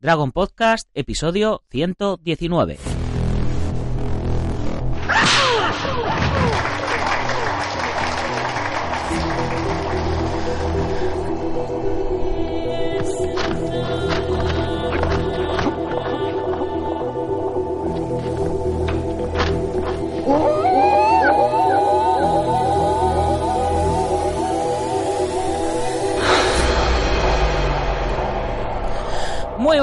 [0.00, 2.99] Dragon Podcast, episodio 119.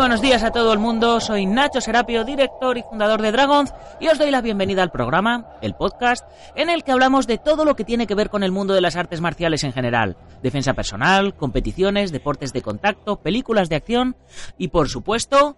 [0.07, 4.07] Buenos días a todo el mundo, soy Nacho Serapio, director y fundador de Dragons, y
[4.07, 7.75] os doy la bienvenida al programa, el podcast, en el que hablamos de todo lo
[7.75, 10.15] que tiene que ver con el mundo de las artes marciales en general.
[10.41, 14.15] Defensa personal, competiciones, deportes de contacto, películas de acción
[14.57, 15.57] y, por supuesto,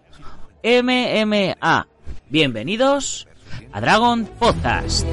[0.63, 1.87] MMA.
[2.29, 3.27] Bienvenidos
[3.71, 5.05] a Dragon Podcast.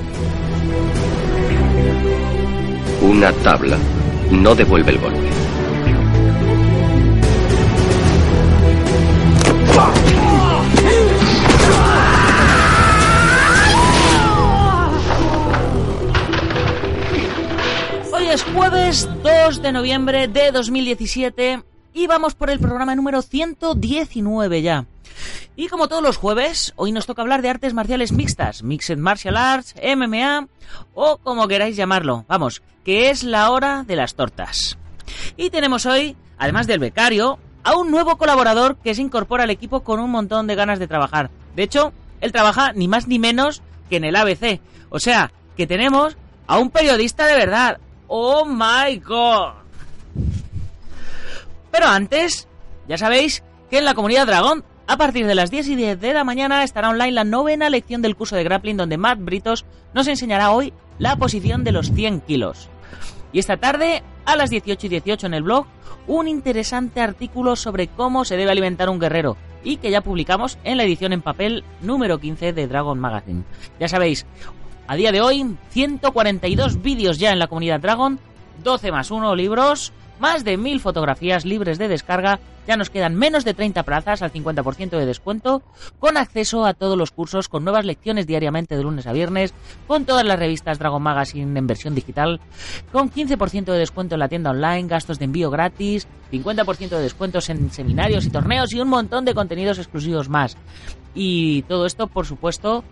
[3.03, 3.77] Una tabla
[4.31, 5.46] no devuelve el golpe.
[18.13, 24.63] Hoy es jueves 2 de noviembre de 2017 y vamos por el programa número 119
[24.63, 24.87] ya.
[25.57, 29.37] Y como todos los jueves, hoy nos toca hablar de artes marciales mixtas, Mixed Martial
[29.37, 30.49] Arts, MMA
[30.95, 32.25] o como queráis llamarlo.
[32.29, 34.79] Vamos, que es la hora de las tortas.
[35.37, 39.81] Y tenemos hoy, además del becario, a un nuevo colaborador que se incorpora al equipo
[39.81, 41.31] con un montón de ganas de trabajar.
[41.57, 44.61] De hecho, él trabaja ni más ni menos que en el ABC.
[44.89, 47.79] O sea, que tenemos a un periodista de verdad.
[48.07, 49.55] ¡Oh my god!
[51.73, 52.47] Pero antes,
[52.87, 56.15] ya sabéis que en la comunidad Dragón, a partir de las 10 y 10 de
[56.15, 60.07] la mañana, estará online la novena lección del curso de grappling donde Matt Britos nos
[60.07, 62.71] enseñará hoy la posición de los 100 kilos.
[63.33, 65.67] Y esta tarde, a las 18 y 18 en el blog,
[66.07, 70.77] un interesante artículo sobre cómo se debe alimentar un guerrero y que ya publicamos en
[70.77, 73.43] la edición en papel número 15 de Dragon Magazine.
[73.81, 74.25] Ya sabéis,
[74.87, 78.21] a día de hoy, 142 vídeos ya en la comunidad Dragon,
[78.63, 83.45] 12 más 1 libros, más de 1000 fotografías libres de descarga, ya nos quedan menos
[83.45, 85.63] de 30 plazas al 50% de descuento,
[85.99, 89.55] con acceso a todos los cursos, con nuevas lecciones diariamente de lunes a viernes,
[89.87, 92.41] con todas las revistas Dragon Magazine en versión digital,
[92.93, 97.49] con 15% de descuento en la tienda online, gastos de envío gratis, 50% de descuentos
[97.51, 100.57] en seminarios y torneos y un montón de contenidos exclusivos más.
[101.15, 102.85] Y todo esto, por supuesto,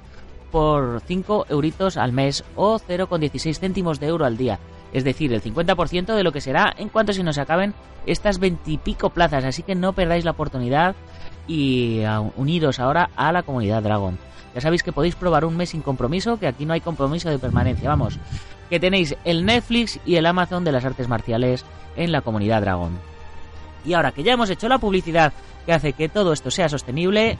[0.50, 4.60] por 5 euritos al mes o 0,16 céntimos de euro al día.
[4.94, 7.74] Es decir, el 50% de lo que será en cuanto se nos acaben
[8.06, 9.44] estas veintipico plazas.
[9.44, 10.94] Así que no perdáis la oportunidad
[11.46, 12.02] y
[12.36, 14.16] uniros ahora a la comunidad Dragon.
[14.54, 17.40] Ya sabéis que podéis probar un mes sin compromiso, que aquí no hay compromiso de
[17.40, 17.88] permanencia.
[17.88, 18.20] Vamos,
[18.70, 21.64] que tenéis el Netflix y el Amazon de las artes marciales
[21.96, 22.96] en la comunidad Dragon.
[23.84, 25.32] Y ahora que ya hemos hecho la publicidad
[25.66, 27.36] que hace que todo esto sea sostenible,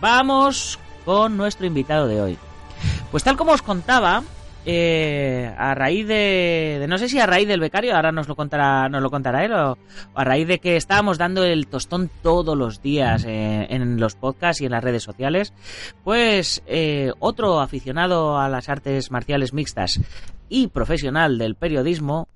[0.00, 2.38] vamos con nuestro invitado de hoy.
[3.10, 4.22] Pues tal como os contaba,
[4.66, 8.34] eh, a raíz de, de, no sé si a raíz del becario, ahora nos lo
[8.34, 9.78] contará, nos lo contará él, o,
[10.14, 14.60] a raíz de que estábamos dando el tostón todos los días eh, en los podcasts
[14.60, 15.54] y en las redes sociales,
[16.02, 20.00] pues eh, otro aficionado a las artes marciales mixtas
[20.48, 22.28] y profesional del periodismo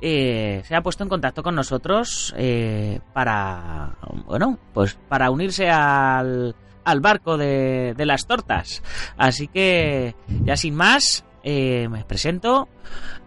[0.00, 6.54] eh, se ha puesto en contacto con nosotros eh, para, bueno, pues para unirse al,
[6.84, 8.82] al barco de, de, las tortas.
[9.16, 10.14] Así que,
[10.44, 12.68] ya sin más, eh, me presento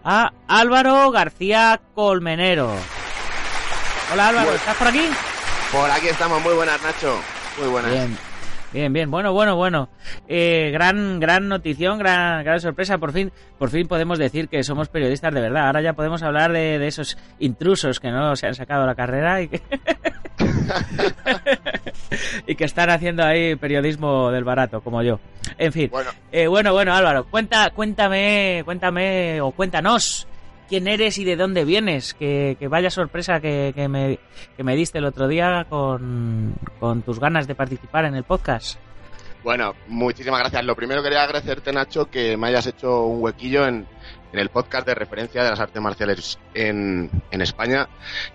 [0.04, 2.72] a Álvaro García Colmenero.
[4.12, 5.08] Hola Álvaro, ¿estás por aquí?
[5.72, 7.18] Por aquí estamos, muy buenas Nacho,
[7.58, 7.92] muy buenas.
[7.92, 8.27] Bien.
[8.72, 9.88] Bien, bien, bueno, bueno, bueno.
[10.28, 12.98] Eh, gran, gran notición, gran, gran sorpresa.
[12.98, 15.66] Por fin, por fin podemos decir que somos periodistas de verdad.
[15.66, 19.40] Ahora ya podemos hablar de, de esos intrusos que no se han sacado la carrera
[19.40, 19.62] y que,
[22.46, 25.18] y que están haciendo ahí periodismo del barato, como yo.
[25.56, 25.88] En fin.
[25.90, 30.26] Bueno, eh, bueno, bueno, Álvaro, cuenta, cuéntame, cuéntame o cuéntanos
[30.68, 32.14] quién eres y de dónde vienes.
[32.14, 34.18] Que, que vaya sorpresa que, que, me,
[34.56, 38.78] que me diste el otro día con, con tus ganas de participar en el podcast.
[39.42, 40.64] Bueno, muchísimas gracias.
[40.64, 43.86] Lo primero quería agradecerte, Nacho, que me hayas hecho un huequillo en,
[44.32, 47.88] en el podcast de referencia de las artes marciales en, en, España.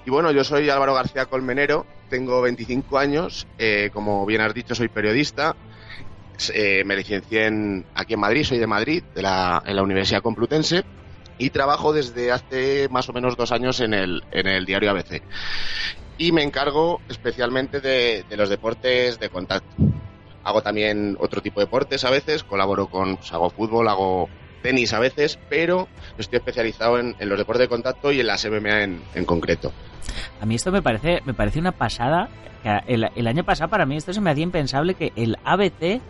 [0.06, 4.76] Y bueno, yo soy Álvaro García Colmenero, tengo 25 años, eh, como bien has dicho,
[4.76, 5.56] soy periodista.
[6.54, 10.22] Eh, me licencié en, aquí en Madrid, soy de Madrid, de la, en la Universidad
[10.22, 10.84] Complutense
[11.38, 15.22] y trabajo desde hace más o menos dos años en el, en el diario ABC.
[16.18, 19.76] Y me encargo especialmente de, los deportes de contacto.
[20.44, 24.30] Hago también otro tipo de deportes a veces, colaboro con, pues hago fútbol, hago
[24.62, 25.88] tenis a veces, pero
[26.18, 29.72] estoy especializado en, los deportes de contacto y en las MMA en, concreto.
[30.40, 32.30] A mí esto me parece, me parece una pasada.
[32.88, 36.02] El, el año pasado para mí esto se me hacía impensable que el ABC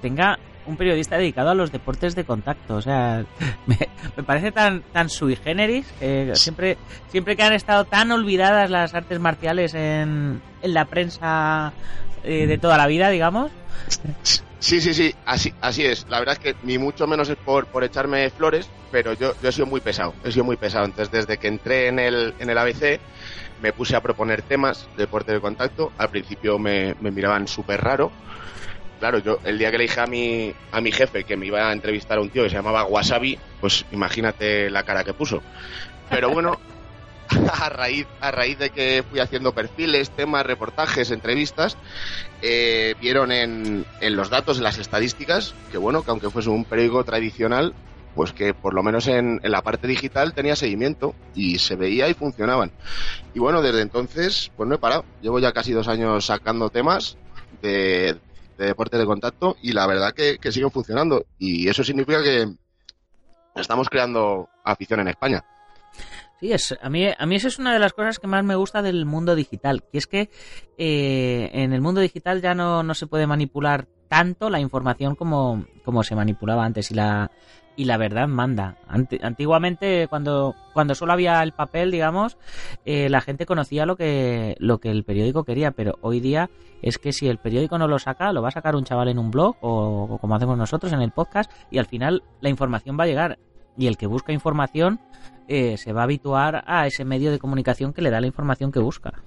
[0.00, 2.76] tenga un periodista dedicado a los deportes de contacto.
[2.76, 3.24] O sea,
[3.66, 5.86] me, parece tan, tan sui generis.
[6.34, 6.76] siempre,
[7.08, 11.72] siempre que han estado tan olvidadas las artes marciales en, en la prensa
[12.24, 13.50] eh, de toda la vida, digamos.
[14.58, 16.06] Sí, sí, sí, así, así es.
[16.08, 19.48] La verdad es que ni mucho menos es por, por echarme flores, pero yo, yo
[19.48, 20.14] he sido muy pesado.
[20.24, 20.84] He sido muy pesado.
[20.86, 22.98] Entonces, desde que entré en el, en el ABC,
[23.62, 25.92] me puse a proponer temas de deporte de contacto.
[25.98, 28.10] Al principio me, me miraban súper raro
[28.98, 31.68] claro, yo el día que le dije a mi, a mi jefe que me iba
[31.68, 35.42] a entrevistar a un tío que se llamaba Wasabi, pues imagínate la cara que puso.
[36.10, 36.58] Pero bueno,
[37.52, 41.76] a raíz, a raíz de que fui haciendo perfiles, temas, reportajes, entrevistas,
[42.42, 46.64] eh, vieron en, en los datos, en las estadísticas, que bueno, que aunque fuese un
[46.64, 47.74] periódico tradicional,
[48.14, 52.08] pues que por lo menos en, en, la parte digital tenía seguimiento y se veía
[52.08, 52.72] y funcionaban.
[53.34, 55.04] Y bueno, desde entonces, pues no he parado.
[55.20, 57.18] Llevo ya casi dos años sacando temas
[57.60, 58.16] de,
[58.56, 61.26] de deporte de contacto y la verdad que, siguen funcionando.
[61.38, 62.46] Y eso significa que
[63.54, 65.44] estamos creando afición en España.
[66.40, 68.56] Sí, es, a, mí, a mí eso es una de las cosas que más me
[68.56, 70.28] gusta del mundo digital, que es que
[70.76, 75.64] eh, en el mundo digital ya no, no se puede manipular tanto la información como,
[75.84, 77.30] como se manipulaba antes y la,
[77.76, 78.78] y la verdad manda.
[78.88, 82.38] antiguamente, cuando, cuando solo había el papel, digamos,
[82.84, 86.50] eh, la gente conocía lo que, lo que el periódico quería, pero hoy día
[86.82, 89.18] es que si el periódico no lo saca, lo va a sacar un chaval en
[89.18, 93.04] un blog o, como hacemos nosotros en el podcast y al final la información va
[93.04, 93.38] a llegar
[93.76, 95.00] y el que busca información
[95.48, 98.72] eh, se va a habituar a ese medio de comunicación que le da la información
[98.72, 99.22] que busca.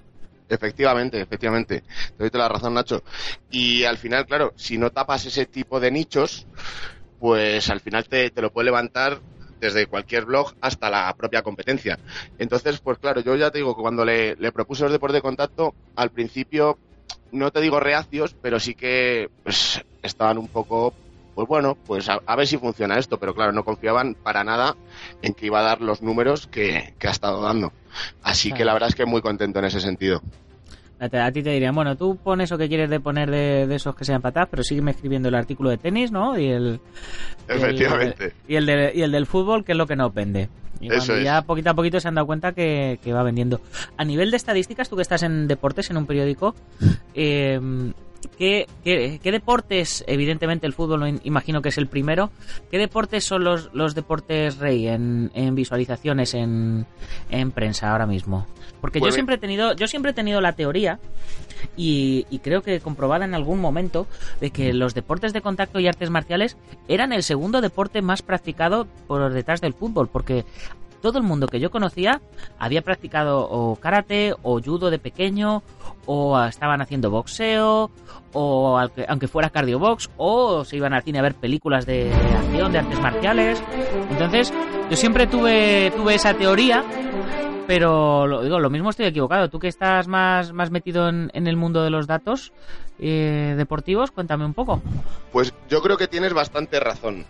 [0.50, 1.84] Efectivamente, efectivamente.
[2.16, 3.04] Te doy la razón, Nacho.
[3.50, 6.46] Y al final, claro, si no tapas ese tipo de nichos,
[7.20, 9.20] pues al final te, lo puede levantar
[9.60, 11.98] desde cualquier blog hasta la propia competencia.
[12.38, 15.74] Entonces, pues claro, yo ya te digo que cuando le, propuse los deportes de contacto,
[15.94, 16.78] al principio,
[17.30, 20.94] no te digo reacios, pero sí que pues, estaban un poco,
[21.40, 24.76] pues bueno, pues a, ver si funciona esto, pero claro, no confiaban para nada
[25.22, 27.72] en que iba a dar los números que, que ha estado dando.
[28.22, 30.20] Así que la verdad es que muy contento en ese sentido.
[31.00, 34.04] A ti te dirían, bueno, tú pones lo que quieres de poner de, esos que
[34.04, 36.38] sean patadas, pero sígueme escribiendo el artículo de tenis, ¿no?
[36.38, 36.78] Y el,
[37.48, 38.34] Efectivamente.
[38.46, 40.50] Y el, y el del fútbol, que es lo que no pende.
[40.78, 40.90] Y
[41.24, 43.62] ya poquito a poquito se han dado cuenta que, va vendiendo.
[43.96, 46.54] A nivel de estadísticas, tú que estás en deportes, en un periódico,
[47.14, 47.58] eh,
[48.38, 48.66] ¿Qué,
[49.22, 52.30] deportes, evidentemente el fútbol imagino que es el primero,
[52.70, 56.86] qué deportes son los, los deportes rey en, visualizaciones en,
[57.54, 58.46] prensa ahora mismo?
[58.80, 60.98] Porque yo pues siempre he tenido, yo siempre he tenido la teoría
[61.76, 64.06] y, y, creo que comprobada en algún momento
[64.40, 66.56] de que los deportes de contacto y artes marciales
[66.88, 70.46] eran el segundo deporte más practicado por detrás del fútbol, porque
[71.00, 72.20] todo el mundo que yo conocía
[72.58, 75.62] había practicado o karate o judo de pequeño
[76.06, 77.90] o estaban haciendo boxeo
[78.32, 82.78] o aunque fuera cardiobox o se iban al cine a ver películas de, acción, de
[82.78, 83.62] artes marciales.
[84.10, 84.52] Entonces,
[84.90, 86.84] yo siempre tuve tuve esa teoría
[87.70, 89.48] pero lo digo, lo mismo estoy equivocado.
[89.48, 92.52] Tú que estás más, más metido en, el mundo de los datos
[92.98, 94.82] eh, deportivos, cuéntame un poco.
[95.30, 97.26] Pues yo creo que tienes bastante razón,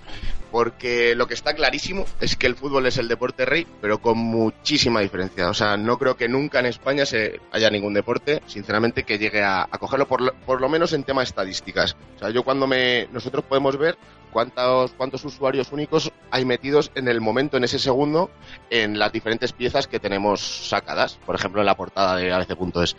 [0.50, 4.16] porque lo que está clarísimo es que el fútbol es el deporte rey, pero con
[4.16, 5.50] muchísima diferencia.
[5.50, 9.43] O sea, no creo que nunca en España se haya ningún deporte, sinceramente, que llegue
[9.43, 11.98] a, cogerlo por lo, por lo menos en temas estadísticas.
[12.17, 13.98] O sea, yo cuando me nosotros podemos ver
[14.32, 18.31] cuántos, cuántos usuarios únicos hay metidos en el momento, en ese segundo,
[18.70, 22.96] en las diferentes piezas que tenemos sacadas, por ejemplo en la portada de ABC.es.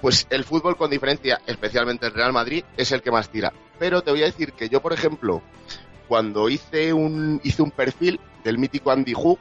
[0.00, 3.52] Pues el fútbol con diferencia, especialmente el Real Madrid, es el que más tira.
[3.78, 5.42] Pero te voy a decir que yo, por ejemplo,
[6.08, 9.38] cuando hice un, hice un perfil del mítico Andy Hu,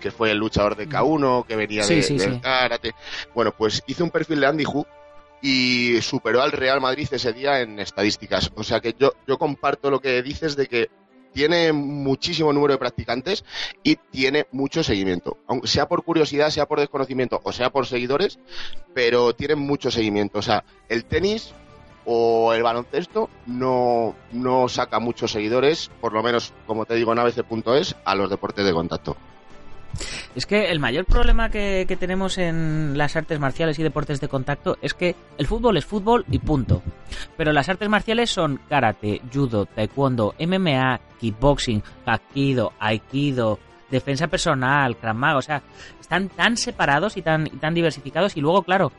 [0.00, 2.94] que fue el luchador de K1, que venía de, del karate,
[3.34, 4.86] bueno, pues hice un perfil de Andy Hu
[5.40, 8.50] y superó al Real Madrid ese día en estadísticas.
[8.54, 10.90] O sea que yo, yo comparto lo que dices de que
[11.32, 13.44] tiene muchísimo número de practicantes
[13.82, 15.38] y tiene mucho seguimiento.
[15.46, 18.38] Aunque sea por curiosidad, sea por desconocimiento o sea por seguidores,
[18.94, 20.38] pero tiene mucho seguimiento.
[20.38, 21.52] O sea, el tenis
[22.04, 27.18] o el baloncesto no, no saca muchos seguidores, por lo menos, como te digo en
[27.18, 29.16] abc.es, a los deportes de contacto.
[30.34, 34.78] Es que el mayor problema que, tenemos en las artes marciales y deportes de contacto
[34.82, 36.82] es que el fútbol es fútbol y punto.
[37.36, 43.58] Pero las artes marciales son karate, judo, taekwondo, MMA, kickboxing, taekwondo, aikido,
[43.90, 45.62] defensa personal, krav o sea,
[46.00, 48.92] están tan separados y tan, tan diversificados y luego, claro,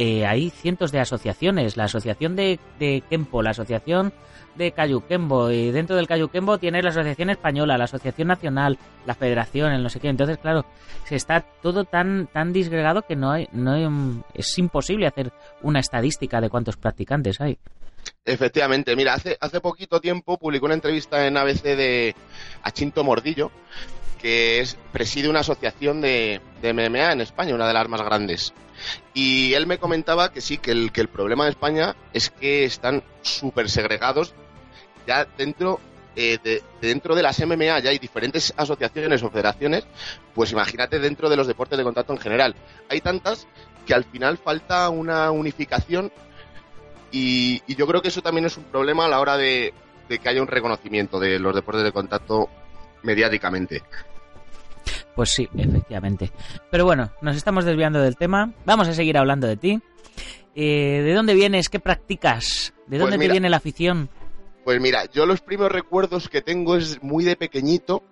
[0.00, 4.12] eh, hay cientos de asociaciones, la asociación de, de Kempo, la asociación
[4.54, 9.72] de Cayuquembo y dentro del Cayuquembo tienes la Asociación Española, la Asociación Nacional, la Federación,
[9.72, 10.08] el no sé qué.
[10.08, 10.64] Entonces, claro,
[11.04, 13.88] se está todo tan tan disgregado que no hay, no hay,
[14.34, 17.58] es imposible hacer una estadística de cuántos practicantes hay.
[18.24, 22.14] Efectivamente, mira, hace, hace poquito tiempo publicó una entrevista en ABC de
[22.62, 23.50] Achinto Mordillo,
[24.22, 28.54] que es, preside una asociación de, de MMA en España, una de las más grandes.
[29.14, 32.64] Y él me comentaba que sí, que el, que el problema de España es que
[32.64, 34.34] están súper segregados
[35.06, 35.80] ya dentro
[36.14, 39.86] eh, de, dentro de las MMA ya hay diferentes asociaciones o federaciones,
[40.34, 42.54] pues imagínate dentro de los deportes de contacto en general.
[42.88, 43.46] Hay tantas
[43.86, 46.12] que al final falta una unificación
[47.10, 49.72] y, yo creo que eso también es un problema a la hora de,
[50.08, 52.50] que haya un reconocimiento de los deportes de contacto
[53.02, 53.82] mediáticamente.
[55.14, 56.30] Pues sí, efectivamente.
[56.70, 58.52] Pero bueno, nos estamos desviando del tema.
[58.64, 59.80] Vamos a seguir hablando de ti.
[60.54, 61.68] Eh, ¿De dónde vienes?
[61.68, 62.74] ¿Qué practicas?
[62.86, 64.08] ¿De dónde pues mira, te viene la afición?
[64.64, 68.02] Pues mira, yo los primeros recuerdos que tengo es muy de pequeñito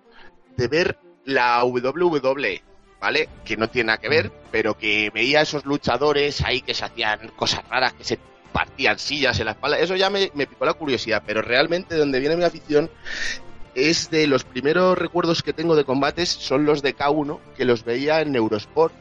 [0.55, 2.63] de ver la WWE,
[2.99, 3.29] ¿vale?
[3.43, 7.29] Que no tiene nada que ver, pero que veía esos luchadores ahí que se hacían
[7.35, 8.17] cosas raras, que se
[8.51, 9.79] partían sillas en la espalda.
[9.79, 12.89] Eso ya me, me picó la curiosidad, pero realmente donde viene mi afición
[13.77, 17.83] es de los primeros recuerdos que tengo de combates son los de K1, que los
[17.85, 18.91] veía en Eurosport,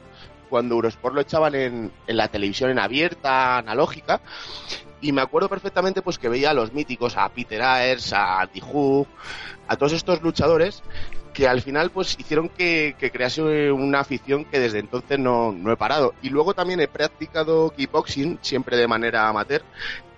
[0.51, 4.21] cuando Eurosport lo echaban en, en la televisión en abierta, analógica,
[5.01, 9.07] y me acuerdo perfectamente pues que veía a los míticos, a Peter Ayers, a Tihu,
[9.67, 10.83] a todos estos luchadores
[11.37, 15.77] que al final pues hicieron que, crease una afición que desde entonces no, no he
[15.77, 16.15] parado.
[16.23, 19.63] Y luego también he practicado kickboxing, siempre de manera amateur.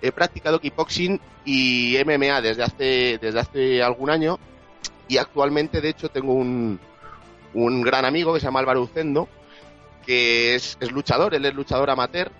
[0.01, 4.39] He practicado kickboxing y MMA desde hace, desde hace algún año.
[5.09, 6.79] Y actualmente, de hecho, tengo un,
[7.53, 9.27] un gran amigo que se llama Álvaro Ucendo,
[10.05, 12.31] que es, es luchador, él es luchador amateur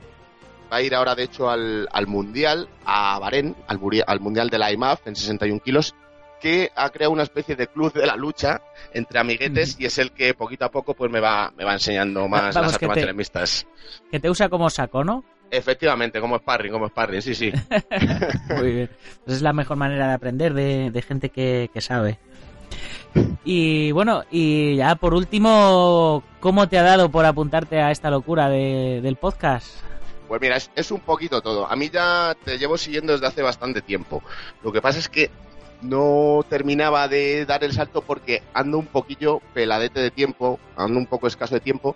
[0.71, 4.59] va a ir ahora de hecho al, al Mundial, a Bahrein, al, al, Mundial de
[4.59, 5.95] la IMAF en 61 kilos,
[6.39, 8.62] que ha creado una especie de club de la lucha
[8.93, 9.81] entre amiguetes mm.
[9.81, 12.55] y es el que poquito a poco pues me va, me va enseñando más Vamos,
[12.55, 13.67] las artes marciales mixtas.
[14.12, 15.24] Que te usa como saco, ¿no?
[15.51, 17.51] Efectivamente, como sparring, como sparring, sí, sí.
[18.55, 18.89] Muy bien.
[19.25, 22.19] Pues es la mejor manera de aprender de, de gente que, que sabe.
[23.43, 28.50] Y bueno, y ya por último, ¿cómo te ha dado por apuntarte a esta locura
[28.50, 29.81] de, del podcast?
[30.27, 31.65] Pues mira, es, es, un poquito todo.
[31.65, 34.22] A mí ya te llevo siguiendo desde hace bastante tiempo.
[34.63, 35.31] Lo que pasa es que
[35.81, 41.05] no terminaba de dar el salto porque ando un poquillo peladete de tiempo, ando un
[41.05, 41.95] poco escaso de tiempo,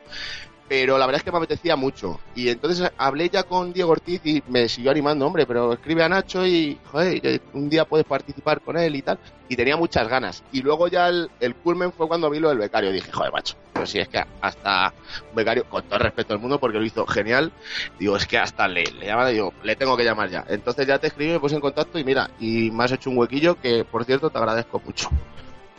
[0.74, 2.20] pero la verdad es que me apetecía mucho.
[2.34, 6.10] Y entonces hablé ya con Diego Ortiz y me siguió animando, hombre, pero escribe a
[6.10, 9.20] Nacho y, joder, un día puedes participar con él y tal.
[9.48, 10.44] Y tenía muchas ganas.
[10.52, 11.30] Y luego ya el,
[11.64, 12.92] culmen fue cuando vi lo del becario.
[12.92, 14.92] Dije, joder, macho, pero si es que hasta
[15.30, 17.52] un becario, con todo el respeto del mundo, porque lo hizo genial,
[18.00, 20.44] digo, es que hasta le, le llaman digo, le tengo que llamar ya.
[20.50, 23.20] Entonces ya te escribí, me puse en contacto y mira, y me has hecho un
[23.20, 25.08] huequillo que, por cierto, te agradezco mucho.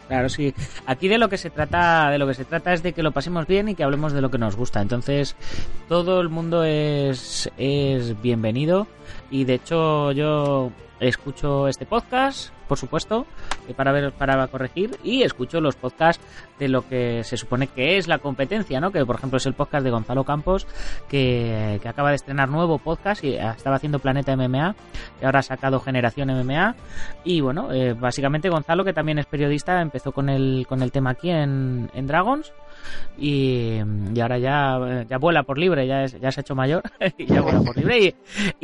[0.08, 0.54] Claro, sí.
[0.86, 3.12] Aquí de lo que se trata, de lo que se trata es de que lo
[3.12, 4.80] pasemos bien y que hablemos de lo que nos gusta.
[4.80, 5.36] Entonces,
[5.88, 8.86] todo el mundo es, es bienvenido.
[9.30, 10.70] Y de hecho, yo
[11.00, 13.26] escucho este podcast, por supuesto,
[13.76, 16.24] para ver, para corregir, y escucho los podcasts
[16.58, 18.90] de lo que se supone que es la competencia, ¿no?
[18.90, 20.66] Que por ejemplo es el podcast de Gonzalo Campos,
[21.08, 24.74] que, que acaba de estrenar nuevo podcast y estaba haciendo Planeta MMA,
[25.20, 26.74] y ahora ha sacado Generación MMA.
[27.24, 31.10] Y bueno, eh, básicamente Gonzalo, que también es periodista, empezó con el, con el tema
[31.10, 32.52] aquí en, en Dragons.
[33.18, 33.80] Y,
[34.14, 36.82] y, ahora ya, ya vuela por libre, ya, es, ya se ha hecho mayor
[37.18, 37.98] y ya vuela por libre.
[37.98, 38.14] Y,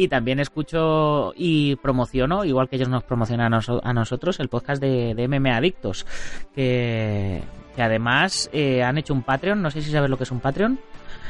[0.04, 4.80] y también escucho y promociono, igual que ellos nos promocionan a, a nosotros, el podcast
[4.80, 6.06] de, de MMA Adictos,
[6.54, 7.42] que,
[7.74, 10.40] que además eh, han hecho un Patreon, no sé si sabes lo que es un
[10.40, 10.78] Patreon.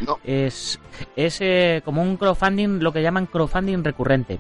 [0.00, 0.18] No.
[0.24, 0.80] Es,
[1.14, 4.38] es eh, como un crowdfunding, lo que llaman crowdfunding recurrente.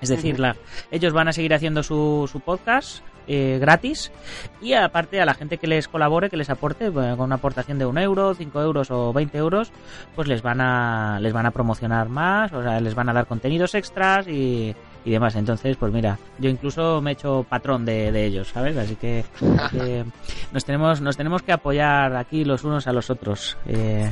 [0.00, 0.56] Es decir, la,
[0.90, 4.10] ellos van a seguir haciendo su, su podcast eh, gratis
[4.60, 7.78] y aparte a la gente que les colabore, que les aporte bueno, con una aportación
[7.78, 9.72] de un euro, 5 euros o 20 euros,
[10.14, 13.26] pues les van a les van a promocionar más, o sea, les van a dar
[13.26, 14.74] contenidos extras y,
[15.04, 15.34] y demás.
[15.36, 18.76] Entonces, pues mira, yo incluso me he hecho patrón de, de ellos, ¿sabes?
[18.76, 19.24] Así que,
[19.70, 20.04] que,
[20.52, 23.56] nos tenemos nos tenemos que apoyar aquí los unos a los otros.
[23.66, 24.10] Eh,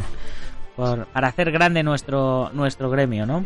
[0.76, 3.44] por, para hacer grande nuestro nuestro gremio, ¿no?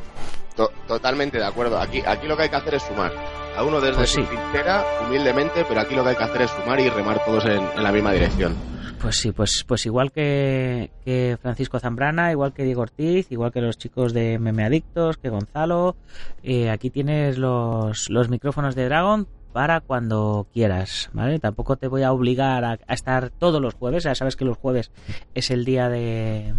[0.86, 1.80] Totalmente de acuerdo.
[1.80, 3.12] Aquí, aquí lo que hay que hacer es sumar.
[3.56, 4.22] A uno desde pues sí.
[4.22, 7.44] su trinchera, humildemente, pero aquí lo que hay que hacer es sumar y remar todos
[7.44, 8.54] en, en la misma dirección.
[9.02, 13.60] Pues sí, pues, pues igual que, que, Francisco Zambrana, igual que Diego Ortiz, igual que
[13.60, 15.96] los chicos de Meme Adictos, que Gonzalo,
[16.44, 21.40] eh, aquí tienes los, los micrófonos de Dragon para cuando quieras, ¿vale?
[21.40, 24.56] Tampoco te voy a obligar a, a estar todos los jueves, ya sabes que los
[24.56, 24.92] jueves
[25.34, 26.54] es el día de...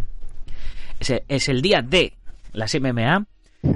[1.00, 2.14] es, es el día de
[2.52, 3.26] las MMA.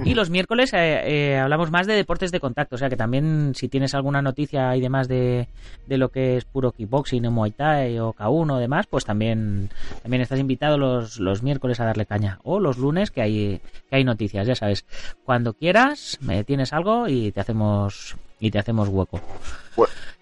[0.04, 3.52] Y los miércoles eh, eh, hablamos más de deportes de contacto, o sea que también
[3.54, 5.48] si tienes alguna noticia y demás de,
[5.86, 9.70] de lo que es puro kickboxing o Muay Thai o K1 o demás, pues también,
[10.02, 12.38] también estás invitado los, los miércoles a darle caña.
[12.44, 14.84] O los lunes que hay, que hay noticias, ya sabes.
[15.24, 19.20] Cuando quieras, me tienes algo y te hacemos, y te hacemos hueco.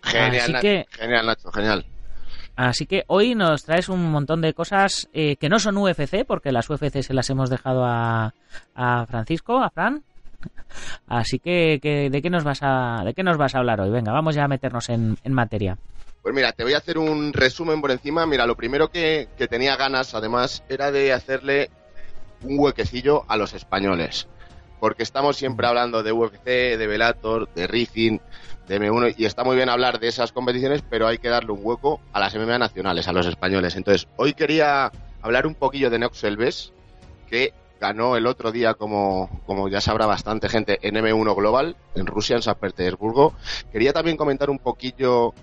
[0.03, 1.85] genial, Así que- genial, Nacho, genial.
[2.57, 6.53] Así que hoy nos traes un montón de cosas eh, que no son UFC, porque
[6.53, 8.33] las UFC se las hemos dejado a,
[8.75, 10.03] a Francisco, a Fran.
[11.07, 13.91] Así que, que, ¿de qué nos vas a de qué nos vas a hablar hoy?
[13.91, 15.77] Venga, vamos ya a meternos en, en materia.
[16.23, 18.27] Pues mira, te voy a hacer un resumen por encima.
[18.27, 21.71] Mira, lo primero que, que tenía ganas, además, era de hacerle
[22.43, 24.27] un huequecillo a los españoles.
[24.81, 28.19] Porque estamos siempre hablando de UFC, de Bellator, de Racing,
[28.69, 31.61] de M1, y está muy bien hablar de esas competiciones, pero hay que darle un
[31.63, 33.77] hueco a las MMA nacionales, a los españoles.
[33.77, 34.91] Entonces, hoy quería
[35.23, 36.73] hablar un poquillo de Nox Elves,
[37.29, 42.07] que ganó el otro día, como, como ya sabrá bastante gente, en M1 Global, en
[42.07, 43.35] Rusia, en San Petersburgo.
[43.71, 45.35] Quería también comentar un poquillo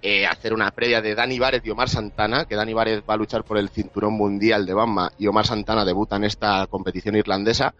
[0.00, 3.16] eh, hacer una previa de Dani Várez y Omar Santana, que Dani Várez va a
[3.16, 7.74] luchar por el cinturón mundial de Bama y Omar Santana debuta en esta competición irlandesa.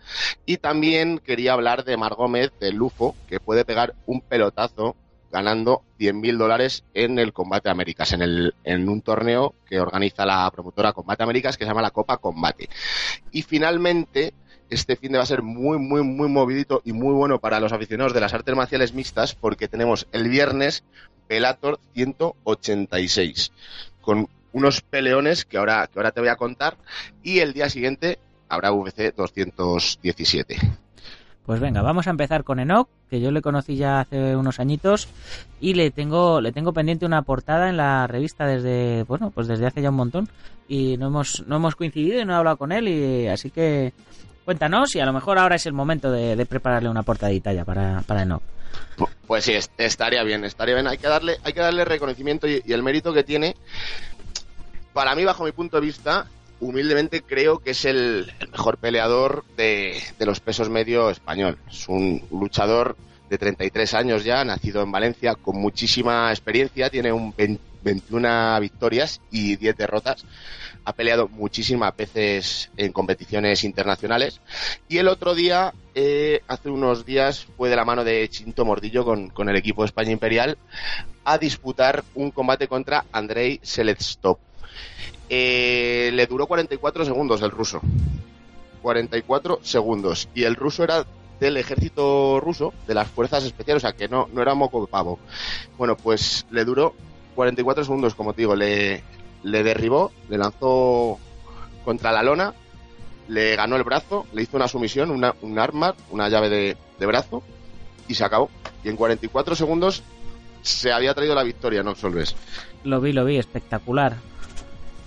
[0.45, 4.97] Y también quería hablar de Mar Gómez, de Lufo, que puede pegar un pelotazo
[5.31, 10.51] ganando 100.000 dólares en el Combate Américas, en, el, en un torneo que organiza la
[10.51, 12.69] promotora Combate Américas que se llama la Copa Combate.
[13.31, 14.33] Y finalmente,
[14.71, 17.73] este fin de va a ser muy, muy, muy movidito y muy bueno para los
[17.73, 20.85] aficionados de las artes marciales mixtas porque tenemos el viernes
[21.27, 23.53] Pelator 186
[24.01, 26.77] con unos peleones que ahora, que ahora te voy a contar
[27.23, 30.57] y el día siguiente habrá UFC 217.
[31.45, 35.09] Pues venga, vamos a empezar con Enoch, que yo le conocí ya hace unos añitos
[35.61, 39.67] y le tengo le tengo pendiente una portada en la revista desde bueno pues desde
[39.67, 40.29] hace ya un montón
[40.69, 43.95] y no hemos no hemos coincidido y no he hablado con él y así que
[44.49, 48.01] cuéntanos y a lo mejor ahora es el momento de, prepararle una portadita ya para
[48.07, 48.41] para Enoch.
[49.27, 50.87] Pues sí, est- estaría bien, estaría bien.
[50.87, 53.57] Hay que darle, hay que darle reconocimiento y, el mérito que tiene.
[54.95, 56.29] Para mí, bajo mi punto de vista,
[56.61, 61.59] humildemente creo que es el, el mejor peleador de, de los pesos medio español.
[61.71, 62.97] Es un luchador
[63.29, 69.21] de 33 años ya, nacido en Valencia, con muchísima experiencia, tiene un 20 21 victorias
[69.31, 70.25] y 10 derrotas.
[70.89, 74.41] Ha peleado muchísimas veces en competiciones internacionales.
[74.89, 79.05] Y el otro día, eh, hace unos días, fue de la mano de Chinto Mordillo
[79.05, 80.57] con, con el equipo de España Imperial
[81.25, 84.39] a disputar un combate contra Andrei Selestov.
[85.29, 87.83] Eh, le duró 44 segundos el ruso.
[88.81, 90.31] 44 segundos.
[90.35, 91.05] Y el ruso era
[91.39, 94.87] del ejército ruso, de las fuerzas especiales, o sea que no, no era moco de
[94.87, 95.19] pavo.
[95.77, 96.95] Bueno, pues le duró
[97.35, 99.05] 44 segundos, como te digo, le,
[99.43, 101.19] le derribó, le lanzó
[101.85, 102.55] contra la lona,
[103.29, 107.07] le ganó el brazo, le hizo una sumisión, una, un armar, una llave de, de
[107.07, 107.43] brazo,
[108.09, 108.51] y se acabó.
[108.85, 110.03] Y en 44 segundos
[110.63, 112.35] se había traído la victoria, no Solves.
[112.85, 114.17] Lo vi, lo vi, espectacular.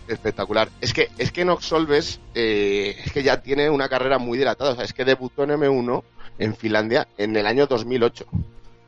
[0.08, 0.70] Espectacular.
[0.82, 4.72] Es que, es que Nox Solves eh, es que ya tiene una carrera muy dilatada.
[4.72, 6.04] O sea, es que debutó en M1
[6.40, 8.26] en Finlandia en el año 2008.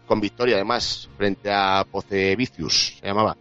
[0.08, 3.38] Con victoria, además, frente a Pocevicius, se llamaba.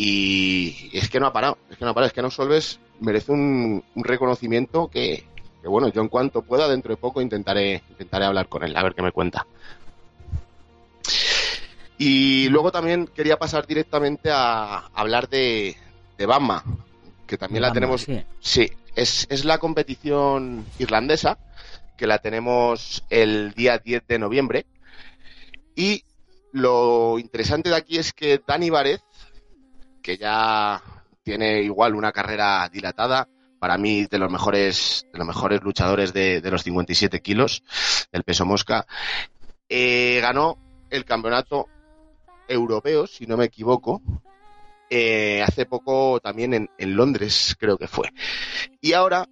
[0.00, 1.58] Y es que no ha parado.
[1.68, 2.06] Es que no ha parado.
[2.06, 5.24] Es que Nox Solves merece un, un reconocimiento que,
[5.60, 8.82] que, bueno, yo en cuanto pueda, dentro de poco intentaré, intentaré hablar con él, a
[8.84, 9.44] ver qué me cuenta.
[11.98, 15.76] Y luego también quería pasar directamente a hablar de,
[16.16, 16.62] de Bama,
[17.26, 18.02] que también la tenemos.
[18.02, 18.22] sí.
[18.38, 21.38] Sí, es, es la competición irlandesa,
[21.96, 24.66] que la tenemos el día 10 de noviembre.
[25.74, 26.04] Y
[26.52, 29.02] lo interesante de aquí es que Dani Varez,
[30.02, 30.82] que ya
[31.22, 36.40] tiene igual una carrera dilatada, para mí de los mejores, de los mejores luchadores de,
[36.40, 37.62] de los 57 kilos
[38.12, 38.86] del peso mosca,
[39.68, 40.56] eh, ganó
[40.90, 41.66] el campeonato
[42.46, 44.00] europeo, si no me equivoco,
[44.90, 48.10] eh, hace poco también en, en Londres, creo que fue.
[48.80, 49.28] Y ahora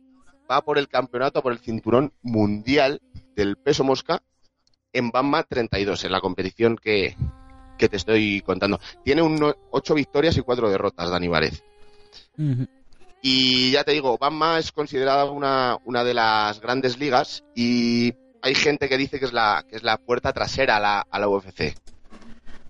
[0.50, 3.00] va por el campeonato, por el cinturón mundial
[3.35, 4.22] del peso mosca
[4.92, 7.16] en Bama 32, en la competición que,
[7.76, 8.80] que te estoy contando.
[9.04, 11.62] Tiene un, ocho victorias y cuatro derrotas, Dani Várez.
[13.22, 18.54] Y ya te digo, Bama es considerada una, una de las grandes ligas y hay
[18.54, 21.28] gente que dice que es la, que es la puerta trasera a la, a la
[21.28, 21.74] UFC.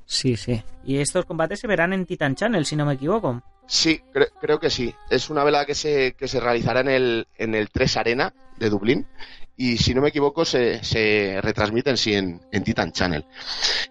[0.07, 0.63] Sí, sí.
[0.85, 3.43] Y estos combates se verán en Titan Channel, si no me equivoco.
[3.67, 4.95] Sí, cre- creo que sí.
[5.11, 8.71] Es una velada que se, que se realizará en el, en el 3 Arena de
[8.71, 9.07] Dublín.
[9.57, 13.25] Y si no me equivoco, se, se retransmite en sí en, en Titan Channel.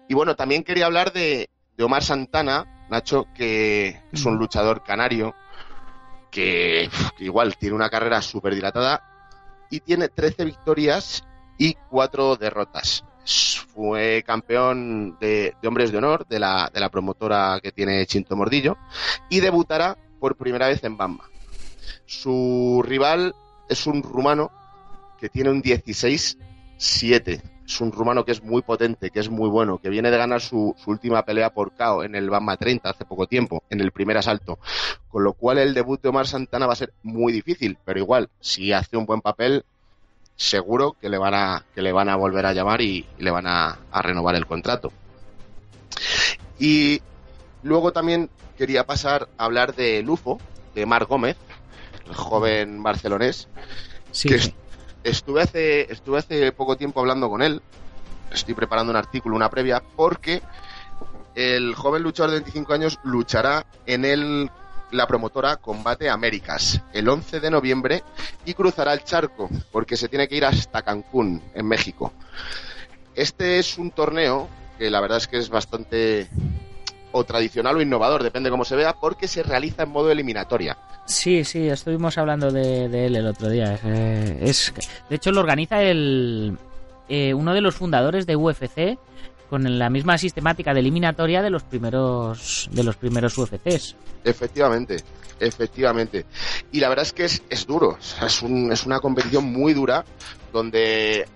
[0.08, 5.34] Y bueno, también quería hablar de, de Omar Santana, Nacho, que es un luchador canario,
[6.30, 9.02] que, que igual tiene una carrera súper dilatada.
[9.70, 11.24] y tiene 13 victorias
[11.58, 13.05] y 4 derrotas.
[13.26, 18.76] Fue campeón de, hombres de honor de la, de la promotora que tiene Chinto Mordillo
[19.28, 21.28] y debutará por primera vez en Bamba.
[22.06, 23.34] Su rival
[23.68, 24.50] es un rumano
[25.18, 27.42] que tiene un 16-7.
[27.66, 30.40] Es un rumano que es muy potente, que es muy bueno, que viene de ganar
[30.40, 33.90] su, su última pelea por KO en el Bamba 30 hace poco tiempo, en el
[33.90, 34.60] primer asalto.
[35.08, 38.30] Con lo cual el debut de Omar Santana va a ser muy difícil, pero igual,
[38.38, 39.64] si hace un buen papel,
[40.36, 43.30] seguro que le van a, que le van a volver a llamar y, y le
[43.30, 44.92] van a, a renovar el contrato.
[46.58, 47.00] Y
[47.62, 50.38] luego también quería pasar a hablar de Lufo,
[50.74, 51.36] de Mar Gómez,
[52.06, 53.48] el joven barcelonés,
[54.12, 54.54] Sí, que est-
[55.04, 57.60] estuve hace estuve hace poco tiempo hablando con él.
[58.30, 60.42] Estoy preparando un artículo, una previa, porque
[61.34, 64.50] el joven luchador de 25 años luchará en el
[64.92, 68.02] la promotora Combate Américas el 11 de noviembre
[68.44, 72.12] y cruzará el charco porque se tiene que ir hasta Cancún, en México.
[73.14, 76.28] Este es un torneo que la verdad es que es bastante
[77.12, 80.76] o tradicional o innovador, depende cómo se vea, porque se realiza en modo eliminatoria.
[81.06, 83.78] Sí, sí, estuvimos hablando de, él el otro día.
[83.84, 84.74] Eh, es-
[85.08, 86.58] de hecho, lo organiza el
[87.08, 88.98] eh, uno de los fundadores de UFC
[89.48, 93.96] con la misma sistemática de eliminatoria de los primeros de los primeros UFCs.
[94.24, 94.96] Efectivamente,
[95.40, 96.26] efectivamente.
[96.72, 100.04] Y la verdad es que es, es duro, es, un- es una competición muy dura
[100.52, 101.26] donde,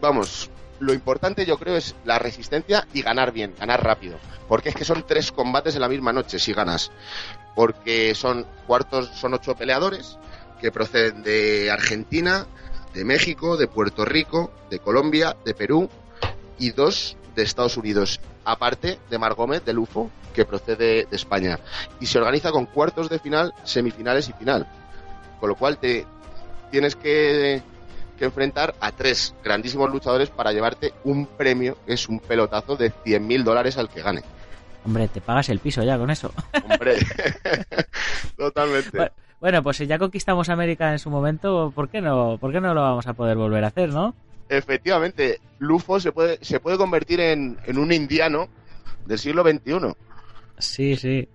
[0.00, 4.18] vamos, lo importante yo creo es la resistencia y ganar bien, ganar rápido.
[4.48, 6.90] Porque es que son tres combates en la misma noche si ganas.
[7.54, 10.16] Porque son cuartos, son ocho peleadores
[10.60, 12.46] que proceden de Argentina,
[12.94, 15.88] de México, de Puerto Rico, de Colombia, de Perú
[16.58, 18.20] y dos de Estados Unidos.
[18.44, 21.58] Aparte de Mar Gómez, del UFO, que procede de España
[22.00, 24.66] y se organiza con cuartos de final, semifinales y final.
[25.38, 26.06] Con lo cual te
[26.70, 27.62] tienes que,
[28.18, 32.92] que enfrentar a tres grandísimos luchadores para llevarte un premio, que es un pelotazo de
[32.92, 34.22] 100.000 dólares al que gane.
[34.84, 36.32] Hombre, te pagas el piso ya con eso.
[36.70, 36.96] Hombre,
[38.36, 38.96] totalmente.
[38.96, 42.60] Bueno, Bueno, pues si ya conquistamos América en su momento, ¿por qué no, por qué
[42.60, 44.14] no lo vamos a poder volver a hacer, no?
[44.50, 48.48] Efectivamente, Lufo se puede, se puede convertir en, en un indiano
[49.06, 49.94] del siglo XXI.
[50.58, 51.28] Sí, sí.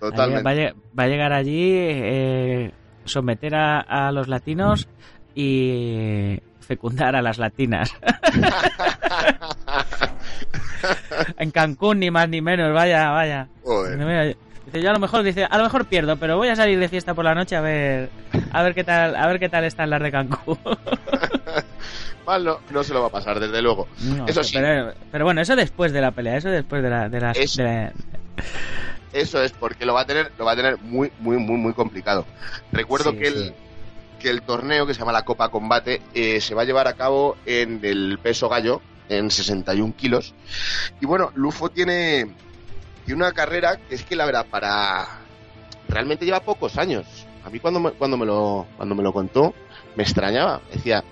[0.00, 0.42] Totalmente.
[0.42, 2.72] Va va a llegar allí, eh,
[3.04, 4.88] someter a, a los latinos
[5.34, 7.94] y fecundar a las latinas.
[11.38, 13.48] en Cancún, ni más ni menos, vaya, vaya.
[13.62, 14.36] Joder.
[14.66, 16.88] Dice, yo a lo mejor dice, a lo mejor pierdo, pero voy a salir de
[16.88, 18.10] fiesta por la noche a ver,
[18.50, 20.58] a ver qué tal, a ver qué tal están las de Cancún.
[22.26, 23.86] Mal no, no se lo va a pasar, desde luego.
[24.02, 24.54] No, Eso sí.
[24.56, 27.62] pero, pero bueno, eso después de la pelea, eso después de la, de las- Eso.
[27.62, 27.92] de la-
[29.12, 31.72] Eso es, porque lo va a tener, lo va a tener muy, muy, muy, muy
[31.72, 32.24] complicado.
[32.72, 33.54] Recuerdo Sí, que, el,
[34.18, 36.94] que el torneo que se llama la Copa Combate eh, se va a llevar a
[36.94, 40.34] cabo en el peso gallo, en 61 kilos.
[41.00, 42.34] Y bueno, Lufo tiene,
[43.04, 45.06] tiene una carrera que es que la verdad, para.
[45.88, 47.04] Realmente lleva pocos años.
[47.44, 49.54] A mí cuando me, cuando me, lo, cuando me lo contó,
[49.94, 50.60] me extrañaba.
[50.72, 51.04] Decía,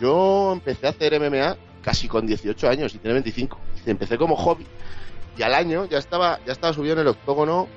[0.00, 3.58] yo empecé a hacer MMA casi con 18 años y tiene 25.
[3.74, 4.66] Dice, empecé como hobby
[5.36, 7.68] y al año ya estaba ya estaba subido en el octógono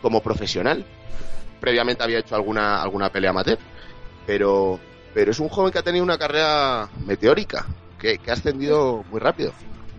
[0.00, 0.84] como profesional.
[1.60, 3.58] Previamente había hecho alguna alguna pelea amateur,
[4.26, 4.80] pero
[5.14, 7.66] pero es un joven que ha tenido una carrera meteórica,
[7.98, 9.52] que, que ha ascendido muy rápido.